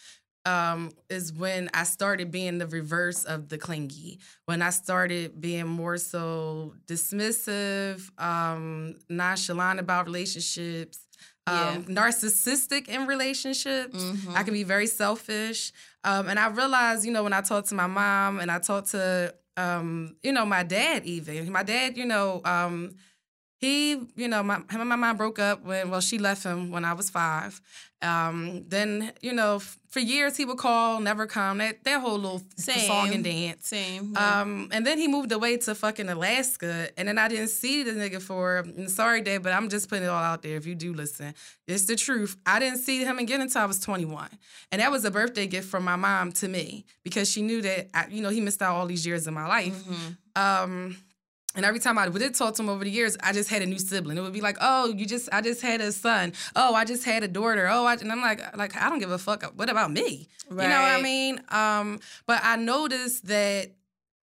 [0.46, 4.20] um, is when I started being the reverse of the clingy.
[4.46, 11.00] When I started being more so dismissive, um, nonchalant about relationships,
[11.48, 14.02] um, narcissistic in relationships.
[14.02, 14.36] Mm-hmm.
[14.36, 15.72] I can be very selfish.
[16.04, 18.92] Um, and I realized, you know, when I talked to my mom and I talked
[18.92, 21.50] to, um, you know, my dad even.
[21.50, 22.94] My dad, you know, um,
[23.58, 26.70] he, you know, my him and my mom broke up when well, she left him
[26.70, 27.60] when I was five.
[28.02, 31.58] Um, then, you know, f- for years he would call, never come.
[31.58, 32.86] That that whole little Same.
[32.86, 33.68] song and dance.
[33.68, 34.12] Same.
[34.12, 34.42] Yeah.
[34.42, 37.92] Um, and then he moved away to fucking Alaska, and then I didn't see the
[37.92, 38.58] nigga for.
[38.58, 40.56] And sorry, Dad, but I'm just putting it all out there.
[40.56, 41.32] If you do listen,
[41.66, 42.36] it's the truth.
[42.44, 44.28] I didn't see him again until I was 21,
[44.70, 47.88] and that was a birthday gift from my mom to me because she knew that
[47.94, 49.82] I, you know he missed out all these years of my life.
[49.82, 50.42] Mm-hmm.
[50.74, 50.96] Um,
[51.56, 53.66] and every time I did talk to him over the years, I just had a
[53.66, 54.18] new sibling.
[54.18, 56.34] It would be like, "Oh, you just, I just had a son.
[56.54, 57.66] Oh, I just had a daughter.
[57.68, 59.42] Oh, I, and I'm like, like I don't give a fuck.
[59.56, 60.28] What about me?
[60.48, 60.64] Right.
[60.64, 61.40] You know what I mean?
[61.48, 63.72] Um, but I noticed that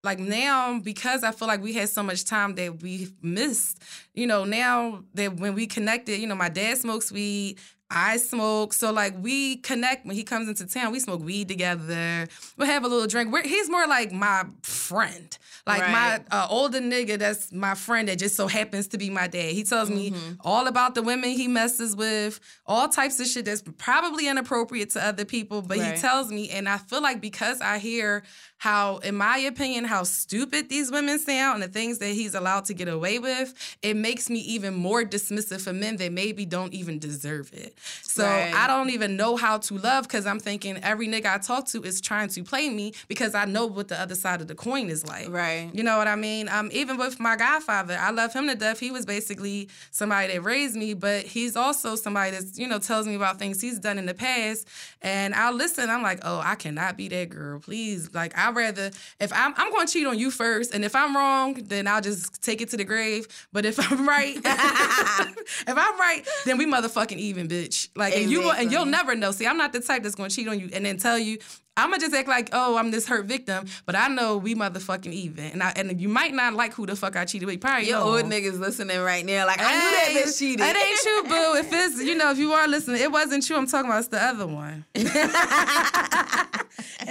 [0.04, 3.82] like now because I feel like we had so much time that we missed.
[4.12, 7.58] You know, now that when we connected, you know, my dad smokes weed.
[7.90, 8.72] I smoke.
[8.72, 10.92] So like we connect when he comes into town.
[10.92, 12.26] We smoke weed together.
[12.56, 13.32] We'll have a little drink.
[13.32, 16.24] We're, he's more like my friend, like right.
[16.30, 17.18] my uh, older nigga.
[17.18, 19.52] That's my friend that just so happens to be my dad.
[19.52, 20.14] He tells mm-hmm.
[20.14, 24.90] me all about the women he messes with, all types of shit that's probably inappropriate
[24.90, 25.62] to other people.
[25.62, 25.94] But right.
[25.94, 28.22] he tells me, and I feel like because I hear
[28.58, 32.64] how, in my opinion, how stupid these women sound and the things that he's allowed
[32.66, 33.52] to get away with,
[33.82, 37.76] it makes me even more dismissive for men that maybe don't even deserve it.
[38.02, 38.54] So right.
[38.54, 41.82] I don't even know how to love because I'm thinking every nigga I talk to
[41.82, 44.88] is trying to play me because I know what the other side of the coin
[44.88, 45.28] is like.
[45.28, 45.68] Right.
[45.74, 46.48] You know what I mean?
[46.48, 48.80] Um, even with my godfather, I love him to death.
[48.80, 53.06] He was basically somebody that raised me, but he's also somebody that's, you know, tells
[53.06, 54.66] me about things he's done in the past.
[55.02, 55.90] And I'll listen.
[55.90, 57.60] I'm like, oh, I cannot be that girl.
[57.60, 58.14] Please.
[58.14, 58.90] Like, I'd rather,
[59.20, 60.74] if I'm, I'm going to cheat on you first.
[60.74, 63.26] And if I'm wrong, then I'll just take it to the grave.
[63.52, 67.88] But if I'm right, if I'm right, then we motherfucking even, bitch.
[67.96, 68.22] Like, exactly.
[68.22, 69.32] and you and you'll never know.
[69.32, 71.38] See, I'm not the type that's going to cheat on you and then tell you,
[71.76, 75.12] I'm gonna just act like, oh, I'm this hurt victim, but I know we motherfucking
[75.12, 77.60] even, and I and you might not like who the fuck I cheated with.
[77.60, 80.64] Probably your old niggas listening right now, like I knew that bitch cheated.
[80.64, 81.56] It ain't true, boo.
[81.56, 83.56] If it's you know, if you are listening, it wasn't true.
[83.56, 84.84] I'm talking about it's the other one.
[84.94, 85.08] it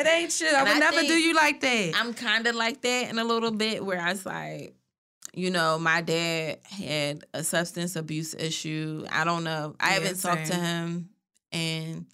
[0.08, 0.48] ain't true.
[0.48, 1.92] I would I never do you like that.
[1.96, 4.76] I'm kind of like that in a little bit, where I was like,
[5.34, 9.06] you know, my dad had a substance abuse issue.
[9.12, 9.76] I don't know.
[9.78, 10.36] I yeah, haven't same.
[10.38, 11.10] talked to him
[11.52, 12.06] and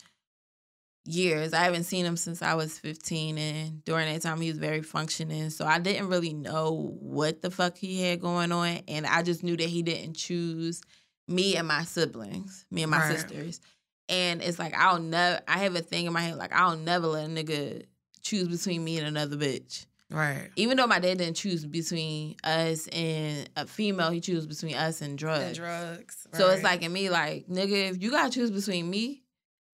[1.10, 1.54] years.
[1.54, 4.82] I haven't seen him since I was 15 and during that time he was very
[4.82, 5.50] functioning.
[5.50, 9.44] So I didn't really know what the fuck he had going on and I just
[9.44, 10.82] knew that he didn't choose
[11.28, 13.18] me and my siblings, me and my right.
[13.18, 13.62] sisters.
[14.08, 17.08] And it's like I'll never I have a thing in my head like I'll never
[17.08, 17.84] let a nigga
[18.22, 19.86] choose between me and another bitch.
[20.12, 20.50] Right.
[20.56, 25.02] Even though my dad didn't choose between us and a female, he chose between us
[25.02, 25.46] and drugs.
[25.46, 26.28] And drugs.
[26.32, 26.36] Right.
[26.36, 29.22] So it's like in me, like, nigga, if you gotta choose between me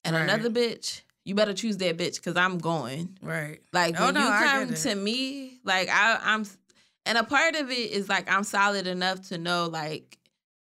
[0.03, 0.23] and right.
[0.23, 3.17] another bitch, you better choose that bitch because I'm going.
[3.21, 3.59] Right.
[3.73, 6.45] Like oh, when no, you come to me, like I, I'm,
[7.05, 10.17] and a part of it is like I'm solid enough to know like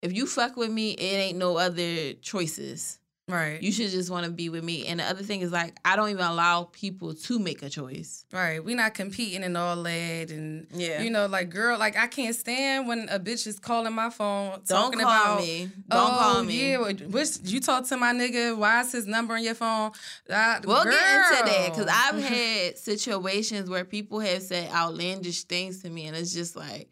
[0.02, 3.00] if you fuck with me, it ain't no other choices.
[3.30, 3.62] Right.
[3.62, 4.88] You should just want to be with me.
[4.88, 8.26] And the other thing is like I don't even allow people to make a choice.
[8.32, 8.64] Right.
[8.64, 11.02] We're not competing and all that and yeah.
[11.02, 14.62] you know, like girl, like I can't stand when a bitch is calling my phone
[14.66, 15.70] don't talking about me.
[15.90, 16.72] Don't oh, call me.
[16.72, 19.92] Yeah, which you talk to my nigga, why is his number on your phone?
[20.30, 20.94] Uh, we'll girl.
[20.94, 26.08] get into that because I've had situations where people have said outlandish things to me
[26.08, 26.90] and it's just like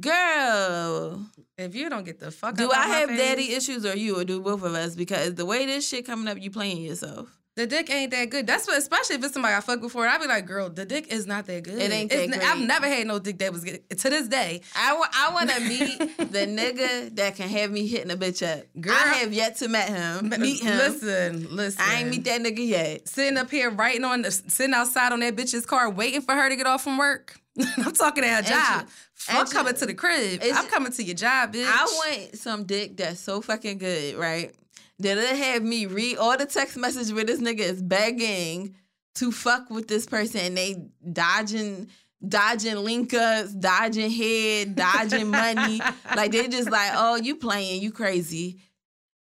[0.00, 1.24] Girl,
[1.56, 4.24] if you don't get the fuck, do I have face, daddy issues or you or
[4.24, 4.94] do both of us?
[4.94, 7.28] Because the way this shit coming up, you playing yourself.
[7.56, 8.48] The dick ain't that good.
[8.48, 10.08] That's what, especially if it's somebody I fucked before.
[10.08, 11.80] I'd be like, girl, the dick is not that good.
[11.80, 12.42] It ain't that great.
[12.42, 13.88] I've never had no dick that was good.
[13.90, 15.98] To this day, I, w- I want to meet
[16.32, 18.64] the nigga that can have me hitting a bitch up.
[18.80, 20.30] Girl, I have yet to met him.
[20.30, 20.76] Meet him.
[20.78, 21.80] Listen, listen.
[21.86, 23.06] I ain't meet that nigga yet.
[23.08, 26.48] Sitting up here writing on, the, sitting outside on that bitch's car, waiting for her
[26.48, 27.38] to get off from work.
[27.78, 28.88] I'm talking to her job.
[29.28, 30.40] I'm coming to the crib.
[30.42, 31.66] I'm coming to your job, bitch.
[31.66, 34.54] I want some dick that's so fucking good, right?
[34.98, 38.74] That it have me read all the text message where this nigga is begging
[39.16, 41.88] to fuck with this person and they dodging
[42.26, 45.80] dodging link ups, dodging head, dodging money.
[46.16, 48.60] like they just like, oh, you playing, you crazy.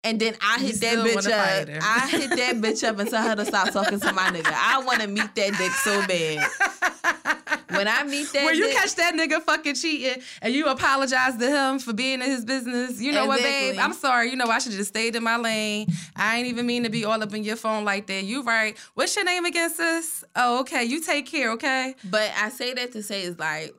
[0.04, 1.84] And then I hit that bitch up.
[1.84, 4.54] I hit that bitch up and tell her to stop talking to my nigga.
[4.54, 7.35] I want to meet that dick so bad.
[7.70, 11.38] When I meet that, when you dick, catch that nigga fucking cheating and you apologize
[11.38, 13.68] to him for being in his business, you know exactly.
[13.68, 13.80] what, babe?
[13.80, 14.30] I'm sorry.
[14.30, 15.88] You know I should just stayed in my lane.
[16.16, 18.24] I ain't even mean to be all up in your phone like that.
[18.24, 18.78] You right?
[18.94, 20.24] What's your name again, sis?
[20.36, 20.84] Oh, okay.
[20.84, 21.96] You take care, okay?
[22.04, 23.74] But I say that to say is like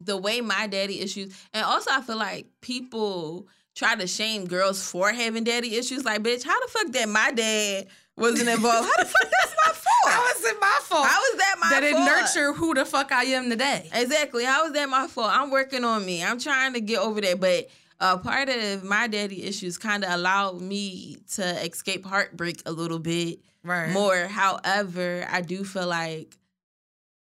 [0.00, 4.82] the way my daddy issues, and also I feel like people try to shame girls
[4.82, 6.04] for having daddy issues.
[6.04, 7.86] Like, bitch, how the fuck that my dad
[8.16, 8.88] wasn't involved?
[8.88, 10.14] How the fuck that's my fault?
[10.14, 11.06] How is it my fault?
[11.06, 11.92] How is that my that fault?
[11.92, 13.88] That it nurture who the fuck I am today.
[13.92, 14.44] Exactly.
[14.44, 15.30] How is that my fault?
[15.32, 16.24] I'm working on me.
[16.24, 17.40] I'm trying to get over that.
[17.40, 17.68] But
[18.00, 22.98] uh, part of my daddy issues kind of allowed me to escape heartbreak a little
[22.98, 23.90] bit right.
[23.90, 24.26] more.
[24.26, 26.36] However, I do feel like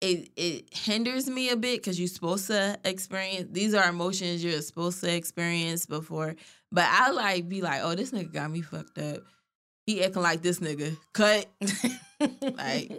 [0.00, 4.60] it it hinders me a bit because you're supposed to experience these are emotions you're
[4.60, 6.34] supposed to experience before.
[6.70, 9.22] But I like be like, oh, this nigga got me fucked up.
[9.86, 10.96] He acting like this nigga.
[11.12, 11.46] Cut.
[12.56, 12.90] like,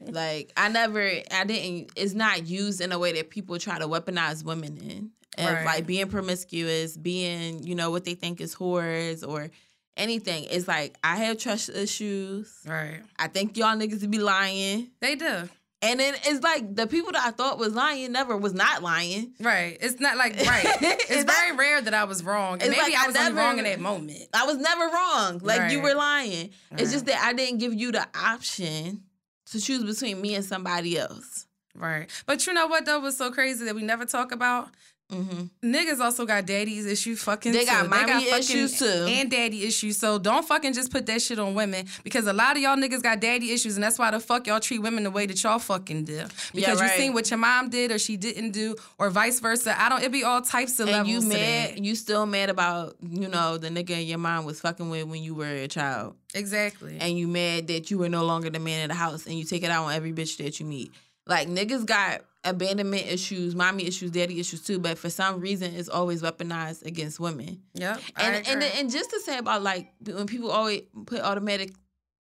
[0.00, 1.92] like I never, I didn't.
[1.96, 5.66] It's not used in a way that people try to weaponize women in, of right.
[5.66, 9.50] like being promiscuous, being you know what they think is whores or
[9.96, 10.46] anything.
[10.50, 12.52] It's like I have trust issues.
[12.66, 13.02] Right.
[13.18, 14.90] I think y'all niggas be lying.
[15.00, 15.48] They do.
[15.82, 19.32] And then it's like the people that I thought was lying never was not lying.
[19.40, 19.78] Right.
[19.80, 20.66] It's not like right.
[20.82, 22.58] It's very rare that I was wrong.
[22.58, 24.28] Maybe like I was I never, wrong in that moment.
[24.34, 25.40] I was never wrong.
[25.42, 25.72] Like right.
[25.72, 26.50] you were lying.
[26.70, 26.80] Right.
[26.80, 29.04] It's just that I didn't give you the option
[29.52, 31.46] to choose between me and somebody else.
[31.74, 32.10] Right.
[32.26, 34.68] But you know what though was so crazy that we never talk about?
[35.10, 35.74] Mm-hmm.
[35.74, 37.88] Niggas also got daddy's issues fucking They got too.
[37.88, 38.84] mommy they got issues too.
[39.08, 39.98] And daddy issues.
[39.98, 43.02] So don't fucking just put that shit on women because a lot of y'all niggas
[43.02, 45.58] got daddy issues and that's why the fuck y'all treat women the way that y'all
[45.58, 46.22] fucking do.
[46.52, 46.96] Because Yeah, right.
[46.96, 49.80] you seen what your mom did or she didn't do or vice versa.
[49.80, 51.24] I don't it be all types of And levels.
[51.24, 51.84] you mad?
[51.84, 55.34] You still mad about you know the nigga your mom was fucking with when you
[55.34, 56.98] were a child, Exactly.
[57.00, 59.44] and you mad that you were no longer the man of the house, and you
[59.44, 60.92] take it out on every bitch that you meet.
[61.26, 65.88] Like niggas got abandonment issues, mommy issues, daddy issues too, but for some reason it's
[65.88, 67.62] always weaponized against women.
[67.74, 67.98] Yeah.
[68.16, 71.72] And and and just to say about like when people always put automatic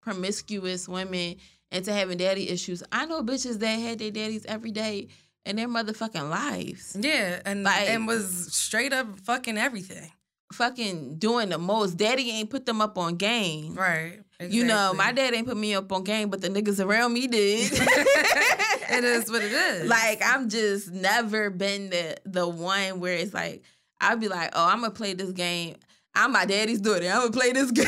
[0.02, 1.36] promiscuous women
[1.72, 5.10] into having daddy issues, I know bitches that had their daddies every day
[5.46, 6.96] in their motherfucking lives.
[7.00, 10.12] yeah, and like- and was straight up fucking everything.
[10.54, 11.98] Fucking doing the most.
[11.98, 13.76] Daddy ain't put them up on game.
[13.76, 14.22] Right.
[14.40, 17.26] You know, my dad ain't put me up on game, but the niggas around me
[17.28, 17.72] did.
[17.74, 19.90] it is what it is.
[19.90, 23.64] like I'm just never been the the one where it's like
[24.00, 25.76] I'd be like, oh, I'm gonna play this game.
[26.14, 27.08] I'm my daddy's daughter.
[27.08, 27.88] I'm gonna play this game.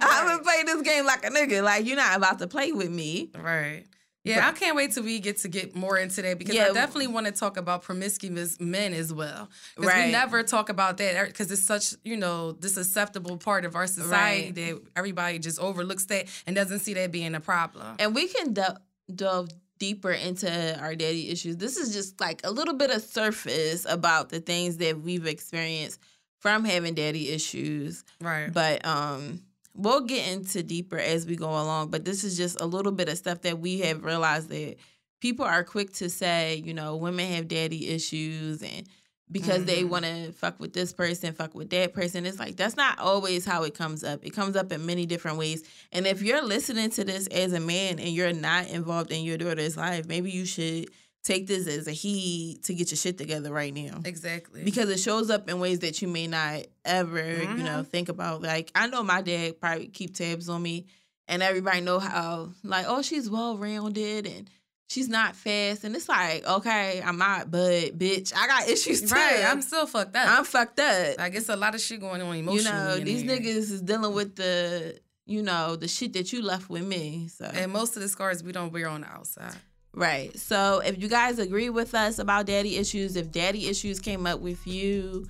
[0.00, 1.62] I'm gonna play this game like a nigga.
[1.62, 3.30] Like you're not about to play with me.
[3.38, 3.84] Right.
[4.24, 6.68] Yeah, I can't wait till we get to get more into that because Yeah.
[6.68, 9.50] I definitely want to talk about promiscuous men as well.
[9.74, 10.06] Because Right.
[10.06, 13.86] we never talk about that because it's such, you know, this acceptable part of our
[13.88, 14.54] society Right.
[14.54, 17.96] that everybody just overlooks that and doesn't see that being a problem.
[17.98, 18.80] And we can de-
[19.12, 19.48] delve
[19.80, 21.56] deeper into our daddy issues.
[21.56, 25.98] This is just like a little bit of surface about the things that we've experienced
[26.38, 28.04] from having daddy issues.
[28.20, 28.52] Right.
[28.52, 29.40] But um
[29.74, 31.90] we'll get into deeper as we go along.
[31.90, 34.76] But this is just a little bit of stuff that we have realized that
[35.20, 38.86] people are quick to say, you know, women have daddy issues and
[39.30, 39.88] because they Mhm.
[39.88, 42.26] want to fuck with this person, fuck with that person.
[42.26, 44.22] It's like that's not always how it comes up.
[44.22, 45.62] It comes up in many different ways.
[45.90, 49.38] And if you're listening to this as a man and you're not involved in your
[49.38, 50.90] daughter's life, maybe you should
[51.24, 54.64] take this as a he to get your shit together right now exactly.
[54.64, 57.64] because it shows up in ways that you may not ever you Mm-hmm.
[57.64, 60.86] know think about like i know my dad probably keep tabs on me
[61.28, 64.50] and everybody know how like oh she's well rounded and
[64.88, 69.14] she's not fast and it's like okay i'm not but bitch i got issues too
[69.14, 69.44] right.
[69.46, 70.28] I'm still fucked up.
[70.28, 72.58] i'm fucked up I guess a lot of shit going on emotionally.
[72.58, 73.38] you know these here.
[73.38, 77.44] niggas is dealing with the you know the shit that you left with me so
[77.44, 79.54] And most of the scars we don't wear on the outside.
[79.94, 80.36] Right.
[80.38, 84.40] So if you guys agree with us about daddy issues, if daddy issues came up
[84.40, 85.26] with you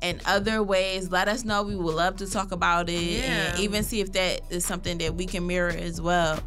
[0.00, 1.62] in other ways, let us know.
[1.62, 3.50] We would love to talk about it Yeah.
[3.52, 6.38] and even see if that is something that we can mirror as well.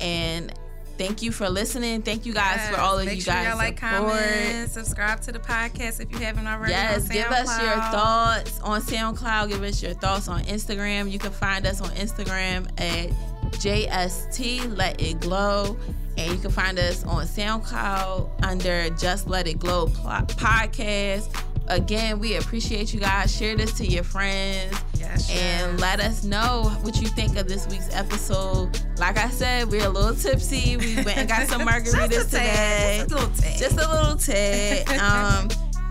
[0.00, 0.52] And
[1.00, 2.02] thank you for listening.
[2.02, 3.48] Thank you guys for all of Make you sure guys.
[3.48, 4.12] y'all like, support.
[4.12, 6.72] comment, subscribe to the podcast if you haven't already.
[6.72, 9.48] Yes, give us your thoughts on SoundCloud.
[9.48, 11.10] Give us your thoughts on Instagram.
[11.10, 13.08] You can find us on Instagram at
[13.52, 15.78] JST Let It Glow.
[16.18, 21.34] And you can find us on SoundCloud under Just Let It Glow podcast.
[21.70, 23.34] Again, we appreciate you guys.
[23.34, 25.80] Share this to your friends Yes, and yes.
[25.80, 28.78] let us know what you think of this week's episode.
[28.98, 30.76] Like I said, we're a little tipsy.
[30.76, 33.58] We went and got some margaritas Just today tad, Just a little tad.
[33.58, 35.00] just a little tad.
[35.00, 35.48] Um,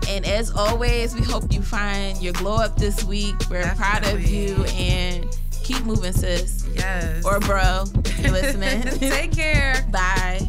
[0.08, 3.34] and as always, we hope you find your glow up this week.
[3.50, 5.26] We're proud of you and
[5.62, 7.24] keep moving, sis yes.
[7.24, 7.84] or bro.
[8.04, 8.82] If you're listening.
[8.98, 9.86] Take care.
[9.90, 10.40] Bye.